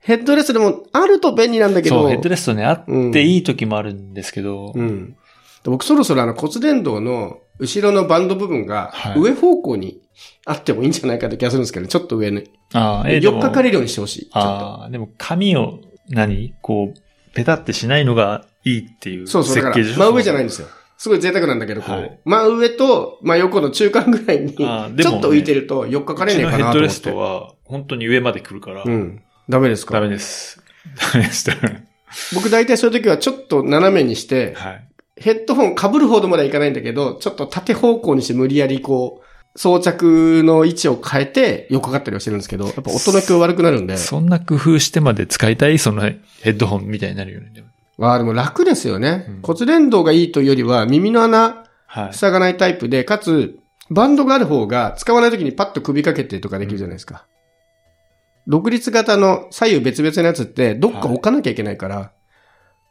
[0.00, 2.02] ヘッドレストでもあると便利なんだけど。
[2.02, 5.16] そう、ヘッドレストね、あっていい時もあるんですけど、うん。
[5.64, 10.00] で僕そろそろあの骨伝導の後ろのバンド部分がはい上方向に
[10.46, 12.44] あってもいいんじゃないかって気がするんですけど、ちょっと上に。
[12.72, 13.64] ああ、え寄っかかる。
[13.64, 14.30] れるようにしてほしい。
[14.32, 17.00] ああ、でも髪を、何こう、
[17.34, 19.30] ペタってしないのがいいっていうと。
[19.30, 20.68] そうそう、だから真上じゃないんですよ。
[20.96, 26.78] すごい贅沢なんだけど、こう、はい真上と真横の中間ぐらいに、ちょっと浮いてると寄っかかれねえかなと思って。
[26.78, 29.22] ヘッドレストは、本当に上まで来るから、うん。
[29.48, 29.94] ダメですか？
[29.94, 30.62] ダメです。
[31.12, 31.50] ダメです。
[32.34, 34.88] 僕大体そういう時はちょっと斜めにして、はい。
[35.16, 39.24] ヘッドホン被るほどまではいかないんだけど、ちょっと縦方向にして無理やりこう、
[39.56, 43.96] 装着の位置を変えて横かかったりはしてるんですけど、やっぱ音の響悪くなるんで。
[43.96, 46.18] そんな工夫してまで使いたいそのヘ
[46.50, 47.50] ッドホンみたいになるよね。
[47.54, 47.68] でも
[48.00, 49.26] ああ、でも楽ですよね。
[49.28, 52.14] うん骨伝導がいいというよりは、耳の穴はい。
[52.14, 57.26] 塞がないタイプで、かつ、バンドがある方が使わない時にパッと首掛けてとかできるじゃないですか。
[58.48, 62.10] 独立型の左右別々のやつって、どっか置かなきゃいけないから、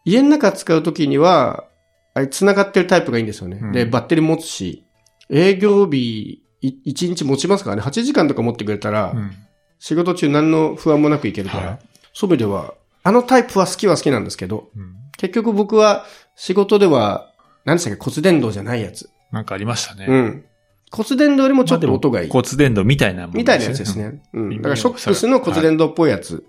[0.05, 1.65] 家の中使う時には、
[2.13, 3.60] あれ繋がってるタイプがいいんですよね。
[3.62, 4.86] うんで、バッテリー持つし、
[5.30, 7.82] 営業日、い1日持ちますからね。
[7.82, 9.32] 8時間とか持ってくれたら、うん
[9.80, 11.80] 仕事中何の不安もなくいけるから、はい
[12.13, 17.32] そういう意味では、あのタイプは好きは好きなんですけど、うん結局僕は仕事では、
[17.65, 19.10] 何でしたっけ骨伝導じゃないやつ。
[19.32, 20.06] なんかありましたね。
[20.08, 20.45] うん。
[20.91, 22.30] 骨伝導よりもちょっと音がいい。
[22.30, 23.97] 骨伝導みたいなもんみたいなやつです。
[23.97, 24.21] ね。
[24.34, 24.58] うん。
[24.58, 26.45] だからショックスの骨伝導っぽいやつ。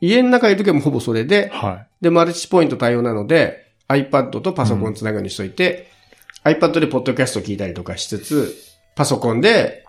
[0.00, 5.88] 家の中にいる時はもうほぼそれで、はで、マルチポイント対応なので、iPad とパソコンつなぐようにしといて、
[6.44, 8.56] iPad でポッドキャスト聞いたりとかしつつ、
[8.94, 9.84] パソコンで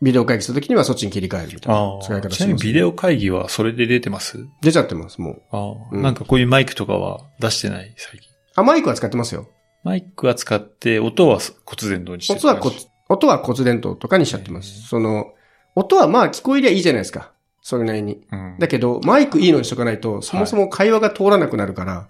[0.00, 1.56] ビデオ会議するときにはそっちに切り替えるみい。
[1.60, 1.98] たいな。
[2.02, 2.36] 使い方します。
[2.36, 4.46] ちなみにビデオ会議はそれで出てます？
[4.60, 5.42] 出ちゃってます、もう。
[5.50, 8.28] ああ、うんなんかこういうマイクとかは出してない、最近。
[8.54, 9.48] あ、マイクは使ってますよ。
[9.82, 12.76] マイクは使って、音は骨伝導にしてる音は骨、
[13.08, 14.82] 音は骨伝導とかにしちゃってます。
[14.88, 15.32] その、
[15.74, 17.32] 音はまあ聞こえりゃいいじゃないですか。
[17.62, 18.26] それなりに。
[18.30, 18.56] うん。
[18.58, 22.08] だけど、マイクいいのにしとかないと、そもそも会話が通らなくなるから。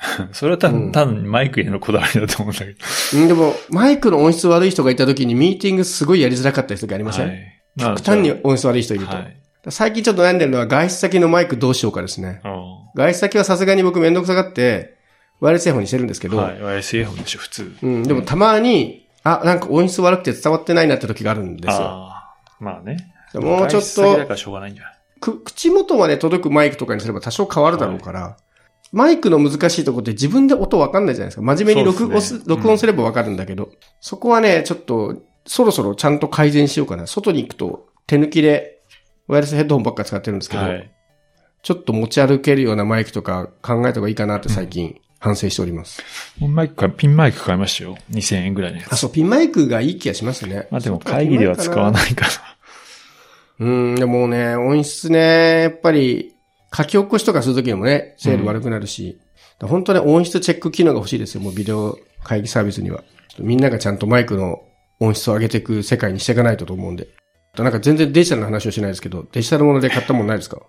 [0.32, 2.78] それは多うん分、単にマイクへのこだわりだと思うんだけど。
[3.14, 7.62] うん、でも、マイクの音質悪い人がいた時にミーティングすごいやりづらかったりする時ありません、はい。
[7.76, 9.16] 極端に音質悪い人いると。
[9.16, 9.36] はい。
[9.70, 12.40] 最近ちょっと悩んでるのは外出先のマイクどうしようかですね。
[12.44, 12.48] あ
[12.94, 14.96] 外出先はさすがに僕めんどくさがって、
[15.40, 16.60] ワイヤレスイヤホンにしてるんですけど、あはい。
[16.62, 17.76] ワイスイヤホンでしょ、普通。
[17.82, 21.76] うん、でもたまに、あ、なんか音質悪くて伝わってないなって時があるんですよ。
[21.82, 22.36] ああ。
[22.60, 23.12] まあね。
[23.34, 24.92] もうちょっ外出先だとからしょうがないんじゃない？
[25.20, 28.36] く、口元まで届くマイクとかにすれば多少変わるだろうから、
[28.92, 31.42] マイクの難しいとこって自分で音わかんないじゃないですか。
[31.42, 33.70] 真面目に録音すそうですね録音すればわかるんだけど、
[34.00, 37.06] そこはね、ちょっと、そろそろちゃんと改善しようかな。
[37.06, 38.80] 外に行くと手抜きで、
[39.26, 40.90] ワイヤレスヘッドホンばっか使ってるんですけど、はい。
[41.62, 46.02] ちょっと持ち歩けるようなマイクとか考えた方がいいかなって最近反省しております。
[46.40, 47.98] マイクか、ピンマイク買いましたよ。
[48.10, 49.00] 2000円ぐらいのやあ、つ。
[49.00, 50.68] そう、ピンマイクがいい気がしますね。
[50.70, 51.92] まあでも会議では使わい。
[51.92, 52.26] ないか
[53.58, 56.34] うん、でもね、音質ね、やっぱり、
[56.74, 59.20] 書き起こしとかするときにもね、精度悪くなるし、
[59.60, 63.02] 本当ね、音質チェック機能が欲しいですよ、もうビデオ会議サービスには。
[63.38, 64.62] みんながちゃんとマイクの
[65.00, 67.08] 音質を上げていく世界にしていかないとと思うんで。
[67.56, 70.60] なんか全然デジタルの話をしないですけど、デジタルもので買ったもんないですか？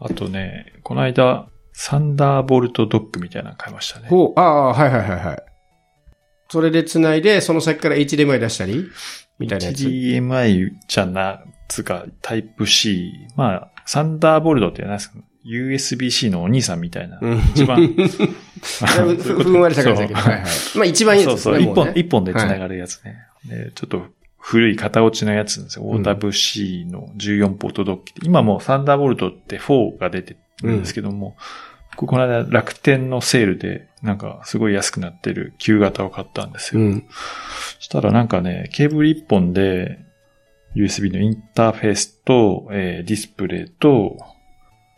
[0.00, 0.06] な。
[0.06, 4.08] あとね、この間、サンダーボルトドックみたいなの買いましたね。
[4.08, 5.42] ほう、ああ、はいはいはいはい。
[6.50, 8.86] それで繋いで、その先から HDMI 出したり？
[9.38, 9.84] みたいなやつ。
[9.84, 13.12] HDMI じゃな、つか、タイプ C。
[13.36, 17.18] まあ、サンダーボルトって何ですか ?USB-C のお兄さんみたいな。
[17.20, 17.88] うん一番。
[17.88, 20.20] ふふんわりした感じだけど。
[20.20, 20.50] そうはいはい。
[20.76, 21.42] まあ一番いいですね。
[21.42, 23.16] そうそう、一本一本で繋がるやつね。
[23.46, 24.06] でちょっと
[24.38, 25.84] 古い型落ちのやつなんですよ。
[25.86, 28.20] うん OWC の14ポートドッキって。
[28.22, 31.36] 今もうサンダーボルトって4が出てるんですけども、
[31.96, 36.80] ここの間楽天のセールでなんかすごい安くなってる旧型を買ったんですよ。
[36.80, 37.06] うん。
[37.76, 39.98] そしたらなんかね、ケーブル一本で
[40.74, 44.16] USB のインターフェースと、えーディスプレイと、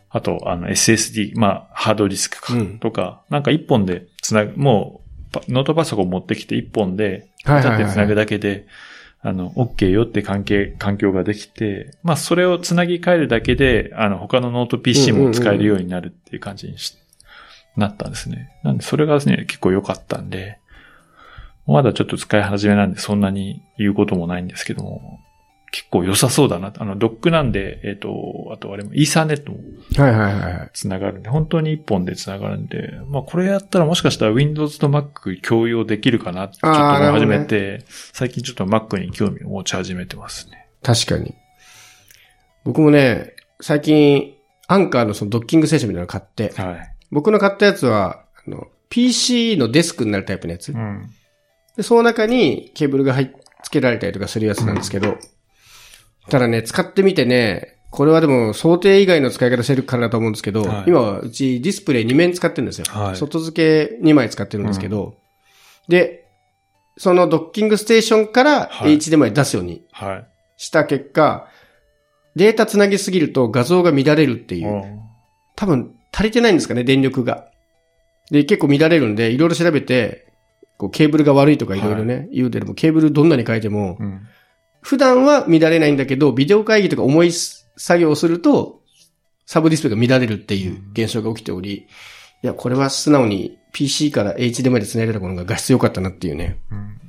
[0.09, 2.79] あと、あの SSD、まあ、ハードディスクか、うん。
[2.79, 8.67] とか、なんか一本でつなぐ、もうパ、ノートパソコン持ってきて一本で、はいはいはい立ってつなぐだけで、
[9.25, 16.95] あの、OK よって関係、環境ができて、まあ、それをつなぎ替えるだけで、あの、他のノート PC も使えるようになるっていう感じにし、
[17.77, 18.51] なったんですね。
[18.63, 20.59] なんで、それがですね、結構良かったんで、
[21.65, 25.21] まだちょっと使い始めなんで、そんなに言うこともないんですけども、
[25.73, 26.71] 結構良さそうだな。
[26.77, 29.57] あの、ドックなんで、えっ、と、あとあれも、イーサーネットも
[29.97, 30.69] はいはいはいはい。
[30.71, 40.67] つながるんで、本当に一本でつながるんで、まあこれやったらもしかしたら Windows と Mac 共用できるかなってちょっと思い始めて、最近ちょっと Mac に興味を持ち始めてますね。
[40.83, 41.33] 確かに。
[42.65, 44.35] 僕もね、最近、
[44.67, 46.95] アンカーのそのドッキングステーションみたいなの買って、はい。
[47.09, 50.71] 僕の買ったやつは、あの、PC のデスクになるタイプのやつ。
[50.71, 51.09] うん。
[51.75, 55.17] で、その中にケーブルが入っ、突き付けられたりとかするやつなんですけど、
[56.29, 62.85] ただね、使ってみてね、これはでも想定以外の使い方してるからだと思うんですけど、はい今はうちディスプレイ2面使ってるんですよ。
[62.89, 65.15] はい外付け2枚使ってるんですけど、
[65.87, 66.27] で、
[66.97, 70.25] そのドッキングステーションからはい HDMI 出すようにはい。
[70.57, 71.47] した結果、
[72.35, 74.69] データつなぎすぎると画像が乱れるっていう。
[74.69, 74.99] うん
[75.55, 77.47] 多分足りてないんですかね、電力が。
[78.31, 80.27] で、結構乱れるんで、いろいろ調べて、
[80.77, 84.27] こうケーブルが悪いとかいろいろね、言うてでも、ケーブルどんなに変えても、うん。
[84.83, 88.81] 普段は乱れないんだけど、ビデオ会議とか重い作業をすると、
[89.45, 91.87] サブディスプレイが乱れるっていう現象が起きており、
[92.43, 96.99] いや、これは素直に PC から HDMI で繋いでたものが画質良かったなっていうね、うん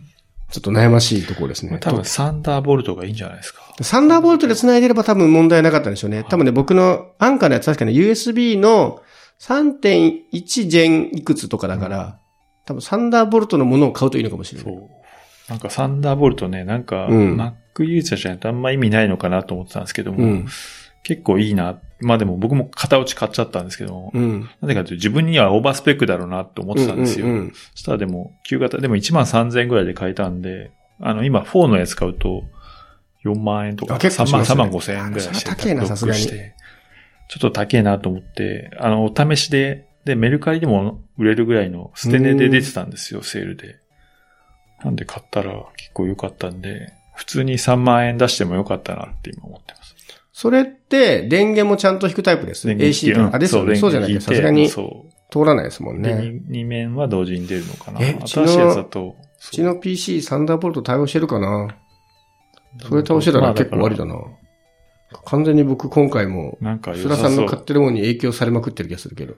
[0.54, 1.78] ちょっと悩ましいところですね。
[1.80, 3.62] 多分サンダーボルトがいいんじゃないですか。
[3.82, 6.24] サンダーボルトで繋いでれば多分問題なかったんでしょうね。
[6.28, 9.02] 多分ね、僕のアンカーのやつ確かね、USB の
[9.40, 12.20] 3.1ジェンいくつとかだから、
[12.66, 14.72] 多分サンダーボルトのものを買うといいのかもしれない。
[14.72, 14.90] そう。
[15.50, 17.36] なんかサンダーボルトね、なんか、うん
[17.74, 20.46] Mac ユーザーじゃないとあんま意味ないのかなと思ってたんですけども、うん。
[21.02, 21.78] 結構いいな。
[22.00, 24.48] まあでも僕も片落ち買っちゃったんですけども、うん。
[24.60, 27.26] なぜかというと自分にはオーバースペックだろうなって思ってたんですよ。
[27.72, 32.44] そしたらでも、旧型、でも1万3000円ぐらいで買えたんで、あの、今4のやつ買うと、
[33.24, 36.38] 4万円とか、あ結構3万、しますね3万5千円ぐらいして、高えなさすがにちょ
[37.36, 43.76] っと高えなと思って、あの、お試しで、で、メルカリでも売れるぐらいの捨て値で出てたんですよ、セールで。
[44.84, 49.94] なんで買ったら結構良かったんで、普通に3万円出しても良かったなって今思ってます。
[50.32, 52.66] それって、電源もちゃんと引くタイプです。
[52.66, 53.36] 電源 AC とか。
[53.36, 53.76] あ、ですよね。
[53.76, 54.80] そうじゃないとさすがに通。
[55.44, 56.40] らないですもんで、ね。
[56.48, 58.00] 二二面は同時に出るのかな。
[58.00, 59.16] 新しいやつだと。
[59.18, 61.76] うちの PC サンダーボルト対応してるかな？
[62.80, 64.14] それ倒してたら結構悪だな。
[64.14, 64.20] な。
[65.24, 67.58] 完全に僕今回も、なんか良菅さそうさんの買。
[67.58, 69.34] ってるものに影響されまくってる気がするけど。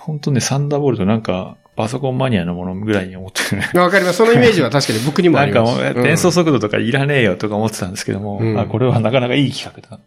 [0.00, 3.70] 本当ね、サンダーボルトなんか、パソコンマニアのものぐらいに思ってるね。
[3.74, 4.16] わかります。
[4.16, 5.78] そのイメージは確かに僕にもあります。
[5.78, 10.00] うん転送速度とかいらねえよとか思ってたんですけども、うんあこれはなかなかいい企画だ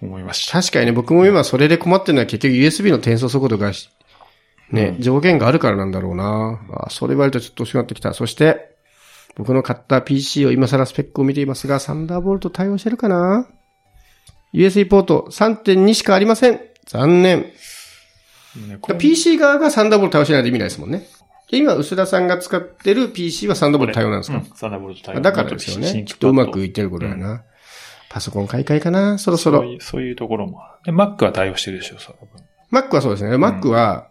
[0.00, 0.60] 思いました。
[0.60, 3.90] 確かにね、僕も今それで困ってるのは結局 USB の転送速度がし、
[4.70, 6.60] ね、うん上限があるからなんだろうな。
[6.86, 8.14] あそれ言われるとちょっと惜しくなってきた。
[8.14, 8.74] そして、
[9.36, 13.48] 僕の買った PC を今更スペックを見ていますが、サンダーボルト対応してるかな
[14.54, 16.60] ?USB ポート3.2しかありません。
[16.86, 17.52] 残念。
[18.60, 21.06] ね PC 側がサンダーボルト対応しないと意味ないですもんね。
[21.50, 26.04] で今、薄田さんが使ってる PC はサンダーボルト対応なんですか、うんサンダーボルト対応だからですよね。
[26.04, 27.44] きっとうまくいってることだな。
[28.08, 29.68] パソコン買い替えかなそろそろそう。
[29.68, 30.60] いうそういうところも。
[30.84, 32.44] で、Mac は対応してるでしょ、多分。
[32.72, 33.36] Mac はそうですね。
[33.36, 34.08] Mac は、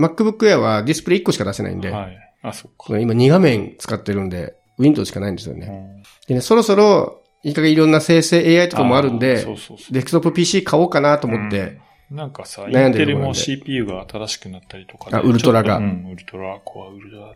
[0.00, 2.18] MacBook Air はディスプレイ1個しか出せないんで、はい。
[2.42, 2.98] あ、そっか。
[2.98, 5.66] 今2画面使ってるんで、Windows しかないんですよね。
[5.66, 9.92] うんでね、そろそろ、いい加減いろんな生成 AI とかもあるんーでそう、そうそう。
[9.92, 11.78] デスクトップ PC 買おうかなと思って、
[12.14, 17.34] なんかさ、インテルも CPU が新しくなったりとかであウルトラがうん、ウルトラ、コアウルトラ。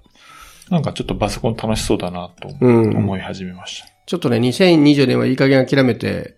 [0.71, 3.89] なんかちょっとパソコン楽しそうだなとうん思い始めました。
[4.07, 6.37] ちょっとね、2020年はいい加減諦めて、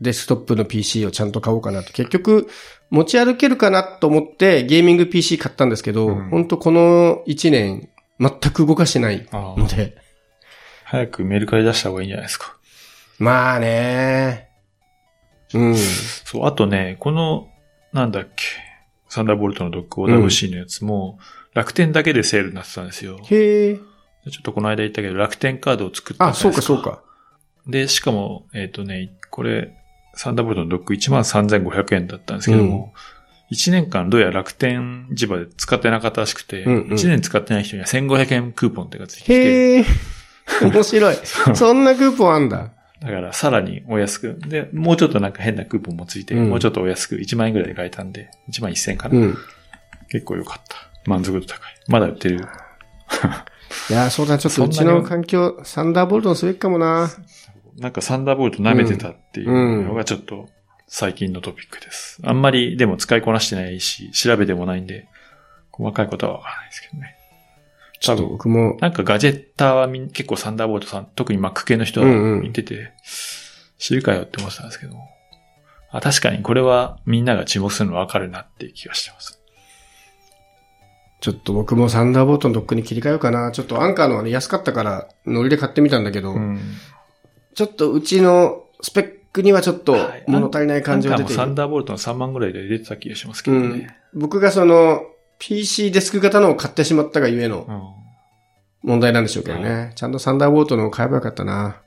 [0.00, 1.92] デスクトップの PC をちゃんと買おうかなと。
[1.92, 2.48] 結局、
[2.90, 7.88] 持ち歩けるかなと思ってゲーミング PC 買ったんですけど、うん本当この1年、
[8.18, 9.96] 全く動かしてないので、
[10.84, 12.56] 早くメルカリ出した方がいいんじゃないですか。
[13.18, 14.50] まあね
[15.54, 15.76] うん。
[15.76, 17.49] そう、あとね、この、
[17.92, 18.44] なんだっけ、
[19.08, 21.18] サンダーボルトのドック OWC のやつも、
[21.54, 23.18] 楽天だけでセールになってたんですよ。
[23.24, 23.76] へえ。
[23.76, 26.82] ちょっとこの間言ったけど、楽天カードを作ったあ、そうかそう。
[26.82, 27.02] か。
[27.66, 29.76] で、しかも、えっ、とね、これ、
[30.14, 32.92] サンダーボルトのドック13,500円だったんですけども、
[33.52, 39.84] 1年間どうやら楽天市場で使ってなかったらしくて、うんうん1年使ってない人には1500円クーポンってがついてきて、へえ。
[40.62, 41.16] 面白い。
[41.54, 42.72] そんなクーポンあんだ。
[43.00, 49.18] だからさらにお安く、で、もうちょっとなんか変なクーポンもついて、うんもうちょっとお安く1万円ぐらいで買えたんで、1万1000円かな。
[49.18, 49.38] うん。
[50.08, 50.76] 結構良かった。
[51.06, 51.74] 満足度高い。
[51.88, 52.46] まだ売ってる。
[53.88, 57.10] いやー、そうだ、ちょっとうちの環境、サンダーボルトのすべきかもな。
[57.78, 60.48] なんかサンダーボルト舐めてたっていうのがちょっと
[60.86, 62.20] 最近のトピックです。
[62.22, 65.08] あんまりでも使いこなしてないし、調べてもないんで、
[65.70, 67.16] 細かいことはわからないですけどね。
[68.00, 72.92] ちょっと僕も、なんかガジェッターはみん結構サンダーボルトさん、特に Mac 系の人はうんうん見てて、
[73.78, 75.06] 知るかよって思ってたんですけども。
[75.90, 79.40] あ、確かにこれはみんなが注目するのわかるなっていう気がしてます。
[81.20, 83.52] ちょっと僕もサンダーボルトのドックに切り替えようかな。
[83.52, 86.58] ちょっとアンカーのはね、安かったから、ノリで買ってみたんだけど、うん。
[87.54, 91.54] ちょっとうちのスペックにはちょっとはい物足りない感じが出ていなんかもうサンる。
[91.56, 93.94] ダーボルトの3万ぐらいで出てた気がしますけうんどね。。
[94.14, 95.02] 僕がその、
[95.40, 98.00] PC デスク型のを買ってしまったがゆえのうん。
[98.82, 99.92] 問題なんでしょうけどね。
[99.96, 101.82] ちゃんとサンダーボルトのを買えばよかったな。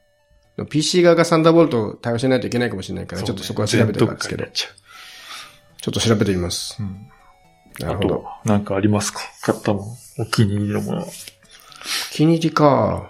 [0.70, 6.78] PC 側がサンダーボルトを対応しないといけないかもしれないから、ちょっとそこは調べてるんですけどちょっと調べてみます。
[6.80, 6.84] う。
[6.84, 7.08] うん。
[7.80, 8.26] なるほど。
[8.46, 9.22] なんかありますか？
[9.42, 9.98] 買ったもん。
[10.20, 11.06] お気に入りのもの。
[12.12, 13.10] 気に入りか。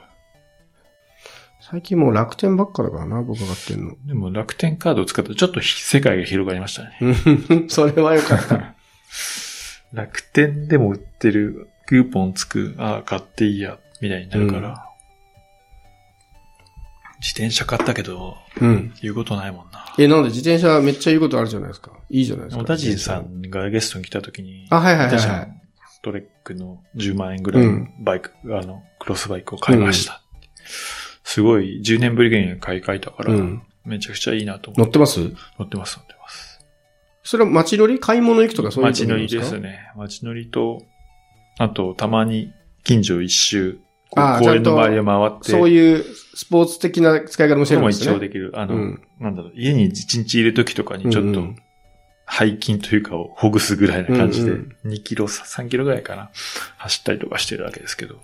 [1.70, 3.96] 最近もう楽天ばっかだからな、僕が買ってんの。
[4.06, 6.98] でも楽天カードを使ったらちょっと世界が広がりましたね。
[7.50, 8.76] うん それはよかった。
[9.94, 14.90] 楽天でも売ってるクーポンつく、ああ、買っていいや、みたいになるから。
[17.20, 18.94] 自転車買ったけど、うん。
[19.02, 19.86] 言うことないもんな。
[19.98, 21.92] え、なんで自転車めっちゃ言うことあるじゃないですか。
[22.10, 22.64] いいじゃないですか。
[22.64, 25.62] 小田人さんがゲストに来た時に、あ、はいはいはいはい。
[26.02, 30.22] トレックの10万円ぐらいのバイク、あの、クロスバイクを買いました。
[31.24, 33.64] すごい、10年ぶりぐらいに買い替えたから、うん。
[33.86, 34.82] めちゃくちゃいいなと思って。
[34.82, 35.20] 乗ってます、
[35.58, 36.00] 乗ってます。
[37.24, 39.60] それは街乗り買い物行くとかそういう街乗りですね。
[39.62, 39.92] ね。
[39.96, 40.84] 街乗りと、
[41.58, 42.52] あと、たまに
[42.84, 44.22] 近所一周、公
[44.54, 46.04] 園の周りを回って、そういう
[46.36, 48.12] スポーツ的な使い方もしてるんもですね。
[48.12, 48.52] 一応できる。
[48.56, 51.44] あの、うんなんだろう、家に一日いる時とかにちょっと
[52.30, 56.30] 背筋というかをほぐすぐらいな感じで、うん2キロ、3キロぐらいかな、
[56.78, 58.16] 走ったりとかしてるわけですけど、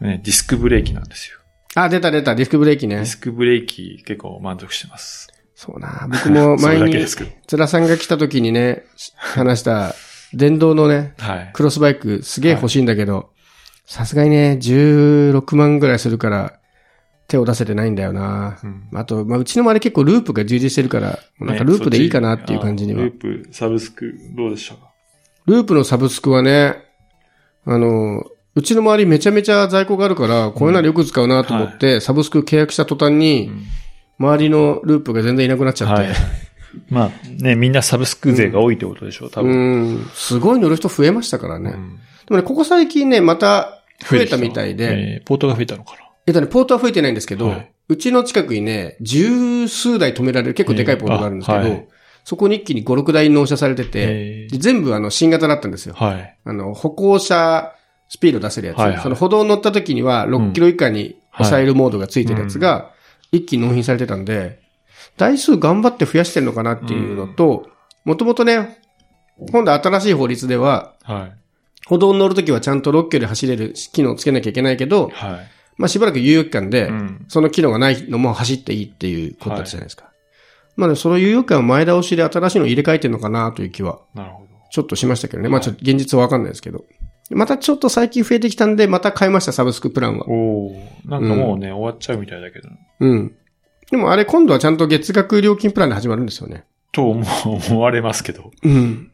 [0.00, 1.38] ね、ディスクブレーキなんですよ。
[1.74, 3.04] あ、出た出た、ディスクブレーキねディ。
[3.06, 5.28] スクブレーキ結構満足してます。
[5.64, 6.08] そうな。
[6.10, 8.82] 僕も前にだけですけど、つらさんが来た時にね、
[9.16, 9.94] 話した、
[10.34, 11.50] 電動のね、はい。
[11.52, 13.30] クロスバイクすげえ欲しいんだけど、
[13.86, 16.58] さすがにね、16万ぐらいするから、
[17.28, 18.58] 手を出せてないんだよな。
[18.64, 23.04] うんあと、まあ、うちの周り結構ループが充実してるから、なんかループでいいかなっていう感じには。
[23.04, 24.74] ループ、サブスク、どうでした？
[24.74, 24.90] か
[25.46, 26.74] ループのサブスクはね、
[27.64, 33.52] あの、うちの周りめちゃめちゃ在庫があるから、これならよく使うなと思って、サブスク契約した途端に、
[34.22, 36.02] 周りのループが全然いなくなっちゃって。
[36.02, 36.12] はい。
[36.88, 39.94] まあね、みんなサブスク勢が多いってことでしょう、多う分。
[39.96, 41.72] ん、すごい乗る人増えましたからね。
[41.74, 51.86] うんでもね、ここ最近ね、また増えたみたいで、えーポートが増えたのかなえっとね、ポートは増えてないんですけど、はいうちの近くにね、十数台止められる結構でかいポートがあるんですけど、えーあはい
[52.24, 55.94] そこに一気に5、6台納車されてて、えーで全部あの新型だったんですよ。
[55.98, 56.36] はい。
[56.44, 57.72] あの、歩行者
[58.08, 58.78] スピード出せるやつ。
[58.78, 62.92] はいはいその歩道に乗った時には6キロ以下に抑えるモードがついてるやつが、
[63.32, 64.60] 一気に納品されてたんで、
[65.16, 67.66] 台数頑張って増やしてるのかなっていうのと、
[68.04, 68.78] もともとね、
[69.50, 71.32] 今度新しい法律では、はい。
[71.86, 75.50] 歩道に乗るときはちゃんと6キロで走れる機能をつけなきゃいけないけど、はい。
[75.76, 80.04] まあしばらく猶予期間で、うんその機能がないのも走っていいっていうことだったじゃないですか。
[80.76, 84.00] まあね、その猶予期間を前倒しで新しいのを入れ替えてるのかなという気は。
[84.70, 85.48] ちょっとしましたけどね。
[85.48, 86.84] まあちょっと現実はわかんないですけど。
[87.30, 90.28] またちょっと最近増えてきたんで、また買いました、サブスクプランは。
[90.28, 92.68] おおなんかもうね、終わっちゃうみたいだけど。
[93.00, 93.34] うん。
[93.90, 96.64] でもあれ今度はちゃんと月額料金プランで始まるんですよね。
[96.92, 98.50] と思思われますけど。
[98.62, 99.10] うん。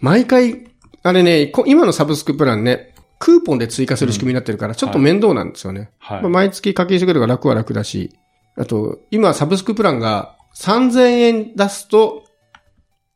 [0.00, 0.68] 毎回、
[1.02, 5.90] あれね、こ今のサブスクプランね、クーポンで追加する仕組みになってるから、ちょっと面倒なんですよね。
[5.98, 6.30] はいまあ、。
[6.30, 8.10] 毎月課金してくれるから楽は楽だし、
[8.56, 12.24] あと、今サブスクプランが3000円出すと、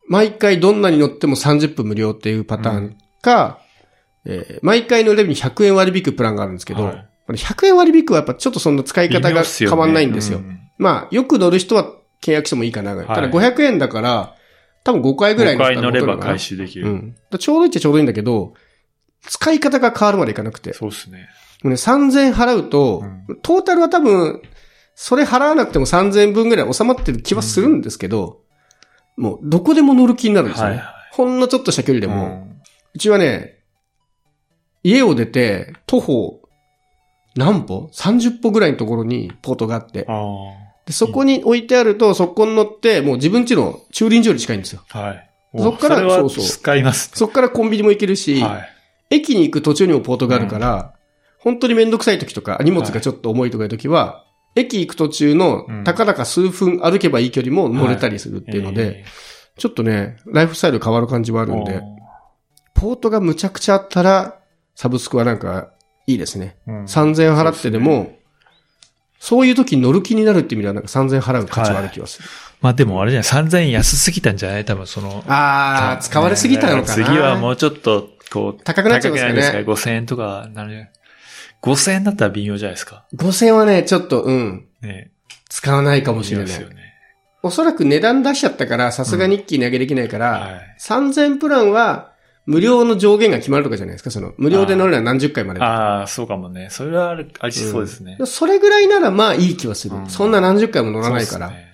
[0.07, 3.61] 毎回どんなに乗っても30分無料っていうパターンか、
[4.27, 10.41] えー毎回乗れるに100円割引くプランがあるんですけど、はいこれ100円割引くはやっぱちょっとそんな使い方が変わんないんですよ。
[10.41, 13.09] 微妙っねまあ、よく乗る人は契約してもいいかなぐらい。
[13.09, 14.35] はいただ500円だから、
[14.85, 16.87] 多分5回ぐらい5回乗れば回収できる。
[16.87, 17.15] うん。
[17.39, 18.53] ちょうどいいっちゃちょうどいいんだけど、
[19.23, 20.75] 使い方が変わるまでいかなくて。
[20.75, 21.29] そうですね。
[21.63, 24.43] ね、3000円払うと、うトータルは多分、
[24.95, 28.43] それ払わなくても3000円分ぐらい収まってる気はするんですけど、
[29.17, 30.71] もうどこでも乗る気になるんですよね。
[30.73, 32.31] はいはいほんのちょっとした距離でも、うう
[32.97, 33.54] んちはね、
[34.85, 36.41] 家を出て徒歩
[37.35, 40.23] 何歩 ?30 歩ぐらいのところにポートがあって、あ
[40.87, 44.83] でそこに置いてあると、そこに乗って、もう自分家の駐輪場より近いんですよ。
[44.93, 45.01] あ。
[45.01, 45.31] はい。
[45.57, 48.43] そっからそうそう使いますそこからコンビニも行けるし、ね。
[48.43, 48.69] はい。
[49.11, 50.95] 駅に行く途中にもポートがあるから、
[51.39, 54.25] 本当にめんどくさい時とか、荷物がちょっと重いとかいう時は、
[54.57, 59.05] 駅行く途中のうん、たかだか数分歩けばいい距離も乗れたりするっていうので、
[59.59, 61.81] ちょっとね、ライフスタイル変わる感じはあえー、るんで、
[62.77, 64.39] おポートがむちゃくちゃあったら、
[64.75, 65.69] サブスクはなんか、
[66.07, 66.57] いいですね。
[66.69, 68.17] ーうん3000円払ってでも、
[69.19, 72.29] そういう時に乗る気になるって意味ではなんか3000円払う価値はある気がする。
[72.61, 74.65] まあでもあれじゃない、3000円安すぎたんじゃない？
[74.65, 75.25] 多分その。
[75.29, 77.05] あー、使われすぎたのかな。
[77.07, 80.89] 次はもうちょっと、こう、高くなっちゃうんですかねですか ?5000 円とかなる。
[81.63, 83.07] 5000円だったら微妙じゃないですか。
[83.17, 85.11] 5000円はね、ちょっと、うん、ね
[85.49, 86.69] 使わないかもしれないですよ。
[86.69, 86.77] ね。
[87.43, 92.13] おそらく値段出しちゃったから、さすがに一気に上げできないから、はい3000プランは、
[92.47, 95.61] 無料の上限が決まるとかじゃないですか、その、無料で乗るのは何十回まで。
[95.63, 96.69] ああ、そうかもね。
[96.71, 98.19] それはある、ありそうですね。
[98.27, 99.97] それぐらいならまあいい気はする。
[99.97, 101.49] うんそんな何十回も乗らないから。
[101.51, 101.73] ね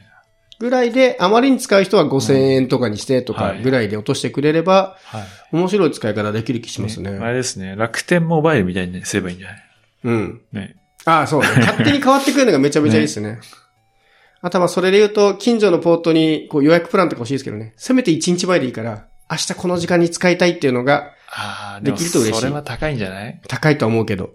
[0.60, 5.22] ぐらいで、あまりに使う人は5000円とかにしてとかはいぐらいで落としてくれれば、はい。
[5.52, 7.18] 面白い使い方できる気しますね。
[7.18, 7.74] あれですね。
[7.76, 9.62] 楽天モバイルみたいにすればいいんじゃない？
[10.04, 10.40] うん。
[10.52, 10.76] ね。
[11.06, 11.48] ああ、そうね。
[11.60, 13.38] 勝手に変わってくるのがめちゃめちゃいいですね。
[14.42, 17.72] あとはまあそれで言うと、近所のポートにこう予約プランとか欲しいですけどね。
[17.78, 23.40] せめて1日前でいいから、明日この時間に使いたいっていうのがああ、できると嬉しいそれは高いんじゃない？
[23.46, 24.34] 高いとは思うけど。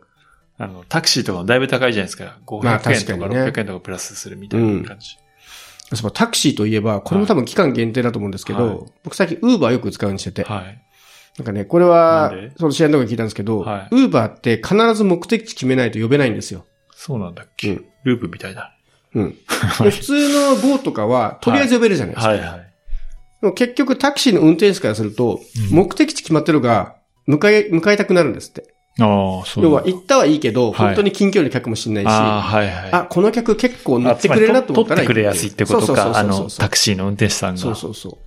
[0.57, 2.37] あの、タクシーとかもだいぶ高いじゃないですか。
[2.45, 5.17] 500円とかまあ確かにね600円とかプラスするみたいな感じ。
[5.93, 10.81] そうタクシーといえば、これも多分期間限定だと思うんですけど、はい僕最近ウーバーよく使うようにしてて、はい。
[11.37, 16.65] なんかね、これはその試合のとこで聞いたんですけど、はいウーバーって必ず目的地決めないと呼べないんですよ。
[16.95, 18.73] そうなんだっけ、うんループみたいだ。
[19.13, 19.31] うん。
[19.81, 22.31] で普通の GO とかは、とりあえず呼べるじゃないですか。
[22.31, 22.64] はいはい。
[23.41, 26.95] でも結局タクシーの運転手からすると、うん目的地決まってるが、
[27.27, 28.73] 迎え、迎えたくなるんですって。
[28.99, 32.91] ああ、そう要は、行ったはいいけど、はい本当に近距離の客もしんないし、ああ、はいはい。
[32.91, 36.17] あ、この客結構乗ってくれるなと思ったら取ってくれやすいってことか。
[36.17, 37.61] あの、タクシーの運転手さんが。
[37.61, 38.13] そうそうそう。
[38.13, 38.17] っ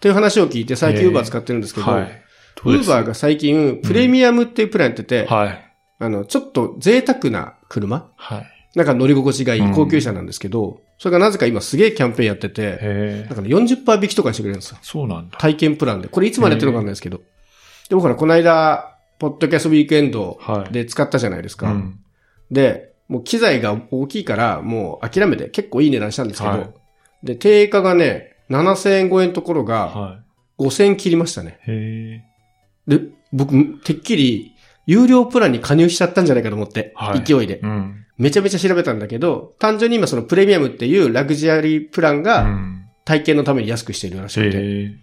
[0.00, 2.22] ていう話を聞いて、最近ウーバー使ってるんですけど、はい。
[2.64, 5.72] ウーバーが最近、プレミアムっていうプランやってて、はい。
[5.98, 8.55] あの、ちょっと贅沢な車はい。
[8.76, 13.34] なんか乗り心地がいいうん高級車なんですけど、それがなぜか今すげえキャンペーンやってて、なん。
[13.34, 14.78] かね40%引きとかにしてくれるんですよ。
[14.82, 15.38] そうなんだ。
[15.38, 16.08] 体験プランで。
[16.08, 17.16] これいつまでやってるのかわかんないですけど。
[17.16, 17.24] で、
[17.94, 20.72] 僕ほら、この間、ポッドキャストウィークエンドはい。
[20.72, 21.72] で使ったじゃないですか。
[21.72, 21.98] うん。
[22.50, 26.70] で、もう機材が大きいから、もう諦めて結構いい値段したんですけど、はい
[27.22, 30.20] で、定価がね、7000円超えのところがは
[30.58, 31.58] 5000円切りましたね。
[31.66, 31.70] い。
[31.70, 32.22] へ
[32.88, 32.98] え。
[32.98, 33.00] で、
[33.32, 34.52] 僕、てっきり、
[34.86, 37.58] 有料プランに加入しちゃったんじゃないかと思って、はい勢いで。
[37.62, 38.05] うん。
[38.18, 42.82] めちゃめちゃ調べたんだけど、単純に今そのプレミアムっていうラグジュアリープランうがん。
[43.04, 44.96] 体験のために安くしているらしくて、へえ。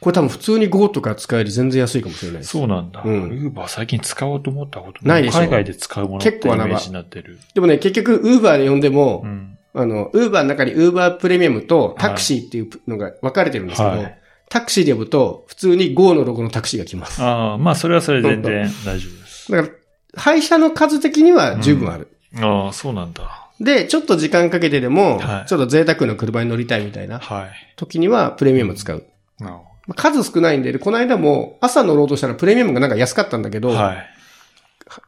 [0.00, 2.44] これ多分普通に GO とか使える全然安いかもしれない。
[2.44, 3.02] そうなんだ。
[3.02, 7.38] ウうんーバー最近使おうと思ったことないでしょ海外で使うものってイメージになってる。
[7.54, 9.58] でもね、結局、ウーバーで呼んでも、うん。
[9.72, 17.20] あの、ウーバーの中にウーバープレミアムとタクシーっていうのが分かれてるんですけど、はいタクシーで呼ぶと、普通に GO のロゴのタクシーが来ます。
[17.20, 19.50] ああ、まあそれはそれで全然大丈夫です。
[19.50, 19.74] だから、
[20.22, 22.15] 配車の数的には十分ある。
[22.40, 23.48] ああ、そうなんだ。
[23.60, 27.50] で、ちょっと時間かけてでも、はいちょっと贅沢な車に乗りたいみたいなはい。
[27.76, 29.04] 時にはプレミアム使う。
[29.38, 29.60] なま
[29.90, 34.06] あ数少ないんで、この間も朝乗ろうとしたらプレミアムがなんか安かったんだけど、はい。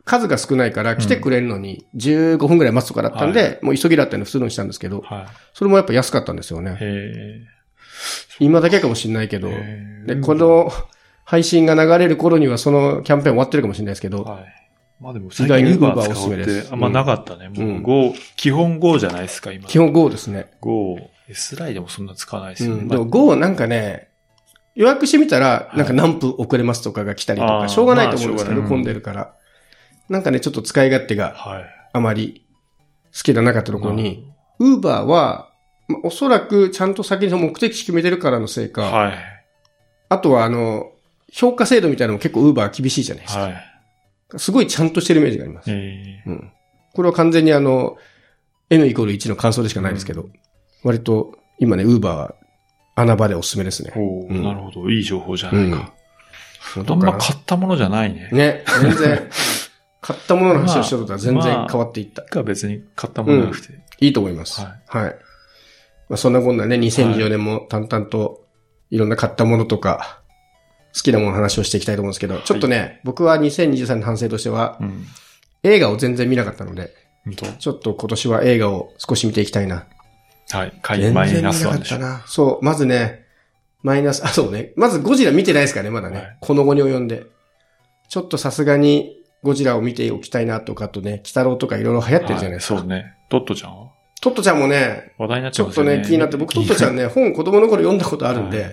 [0.04, 7.46] 数が少ないから来てくれるのに15分くらい待つとかだったんで、もう急ぎだったんで普通のにしたんですけど、はそれもやっぱ安かったんですよね
[8.40, 10.02] 今だけかもしれないけど、え。
[10.06, 10.70] で、この
[11.24, 14.44] 配信が流れる頃にはそのキャンペーン終わってるかもしれないですけど、はい。
[15.00, 17.48] まあでも最近 Uber 使うってあんまなかったね。
[17.48, 19.68] もうんう Go、基本 Go じゃないですか、今。
[19.68, 20.50] 基本 GO ですね。
[20.60, 22.82] Go、S ライでもそんな使わないですよね。
[22.82, 22.88] うん。
[22.88, 24.08] でも GO はなんかね、
[24.74, 29.34] 予約してみたら、なんか何分遅れますとかが来たりとか、あーしょうがないと思うんですけど、混んでるから。
[30.08, 31.64] なんかね、ちょっと使い勝手がはい。
[31.92, 32.46] あまり
[33.12, 35.52] 好きじゃなかったところに、ウーバーは、
[35.86, 39.14] まあおそらくちゃんと先に目的地決めてるからのせいか、はい。
[40.08, 40.92] あとはあの、
[41.30, 43.42] 評価制度みたいなのも結構ウーバー厳しいじゃないですか。
[43.42, 43.64] はい。
[44.36, 45.70] すごいちゃんとしてるイメージがあります。
[45.70, 46.52] えうん。
[46.94, 47.96] これは完全にあの、
[48.70, 50.28] N イコール1の感想でしかないですけど、
[50.84, 52.34] 割と今ね、ウーバーは
[52.94, 53.98] 穴場でおすすめですねー、。
[53.98, 54.90] おーうんなるほど。
[54.90, 55.76] いい情報じゃないか。
[55.76, 55.98] うん
[56.76, 58.28] あんま買ったものじゃないね。
[58.30, 59.30] ね、全然、
[60.02, 62.22] 買ったものの話をしてることは全然変わっていった。
[62.22, 63.72] か別に買ったものなくて。
[64.00, 64.60] いいと思います。
[64.60, 65.16] ははい。
[66.08, 68.44] まあ、そんなこんなね、2014年も淡々と
[68.90, 70.20] いろんな買ったものとか、
[70.98, 75.06] 好きなものの話をしていきたいと思うんですけど、ちょっとね、僕は2023年の反省としては、うん。
[75.62, 76.94] 映画を全然見なかったので、
[77.58, 79.86] ちょっと今年は映画を少し見ていきたいな。
[80.50, 80.78] はい。
[80.82, 81.96] 買い全マイナスワンでしょ。
[81.96, 82.24] ったな。
[82.26, 83.26] そう、まずね、
[83.82, 84.72] マイナス、 あ、そうね。
[84.76, 86.16] まずゴジラ見てないですからね、まだね。
[86.16, 87.26] はいこの後に及んで。
[88.08, 92.74] ちょっとさすがにゴジラを見ておきたいなとか、あとね、鬼太郎とかいろいろ流行ってるじゃないですか。
[92.74, 93.14] はいそうね。
[93.28, 93.88] トットちゃんは？
[94.20, 95.98] トットちゃんもね、話題になっちちょっとね。
[95.98, 98.68] ね、気になって、僕トットちゃんね、本子供の頃読んだことあるんで、は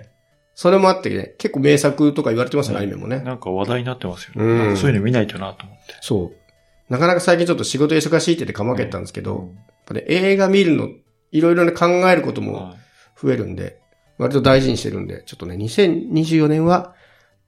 [0.56, 3.20] それもあってね、結構名作とか言われてますよね、アニメもね。
[3.20, 4.70] なんか話題になってますよね。
[4.70, 5.96] うんそういうの見ないとなと思って。
[6.02, 6.92] そう。
[6.92, 10.90] なかなか最近ちょっと仕事忙しいって言ってかまけたんですけど、うんやっぱね、映画見るの、
[11.32, 12.86] いろいろね、考えることもはい
[13.22, 13.80] 増えるんで、
[14.18, 16.94] 割と大事にしてるんで、ちょっとね、2024年は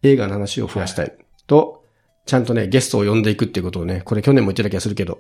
[0.04, 1.14] 映画の話を増やしたい。
[1.46, 1.84] と、
[2.26, 5.20] ちゃんとね、ゲストを呼んでいくっていうことをね、これ去年も言ってた気がするけど、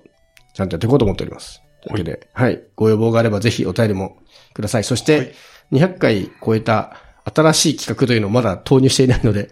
[0.53, 1.61] ちゃんとやっていこうと思っております。
[1.81, 2.61] というわけで、はい。
[2.75, 4.17] ご要望があればぜひお便りも
[4.53, 4.83] ください。
[4.83, 5.33] そして、
[5.71, 6.97] 200回超えた
[7.33, 9.51] 新しい企画というのをまだ投入していないので、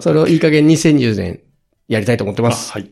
[0.00, 1.40] それをいい加減2020年
[1.88, 2.70] やりたいと思ってます。
[2.70, 2.90] あはい。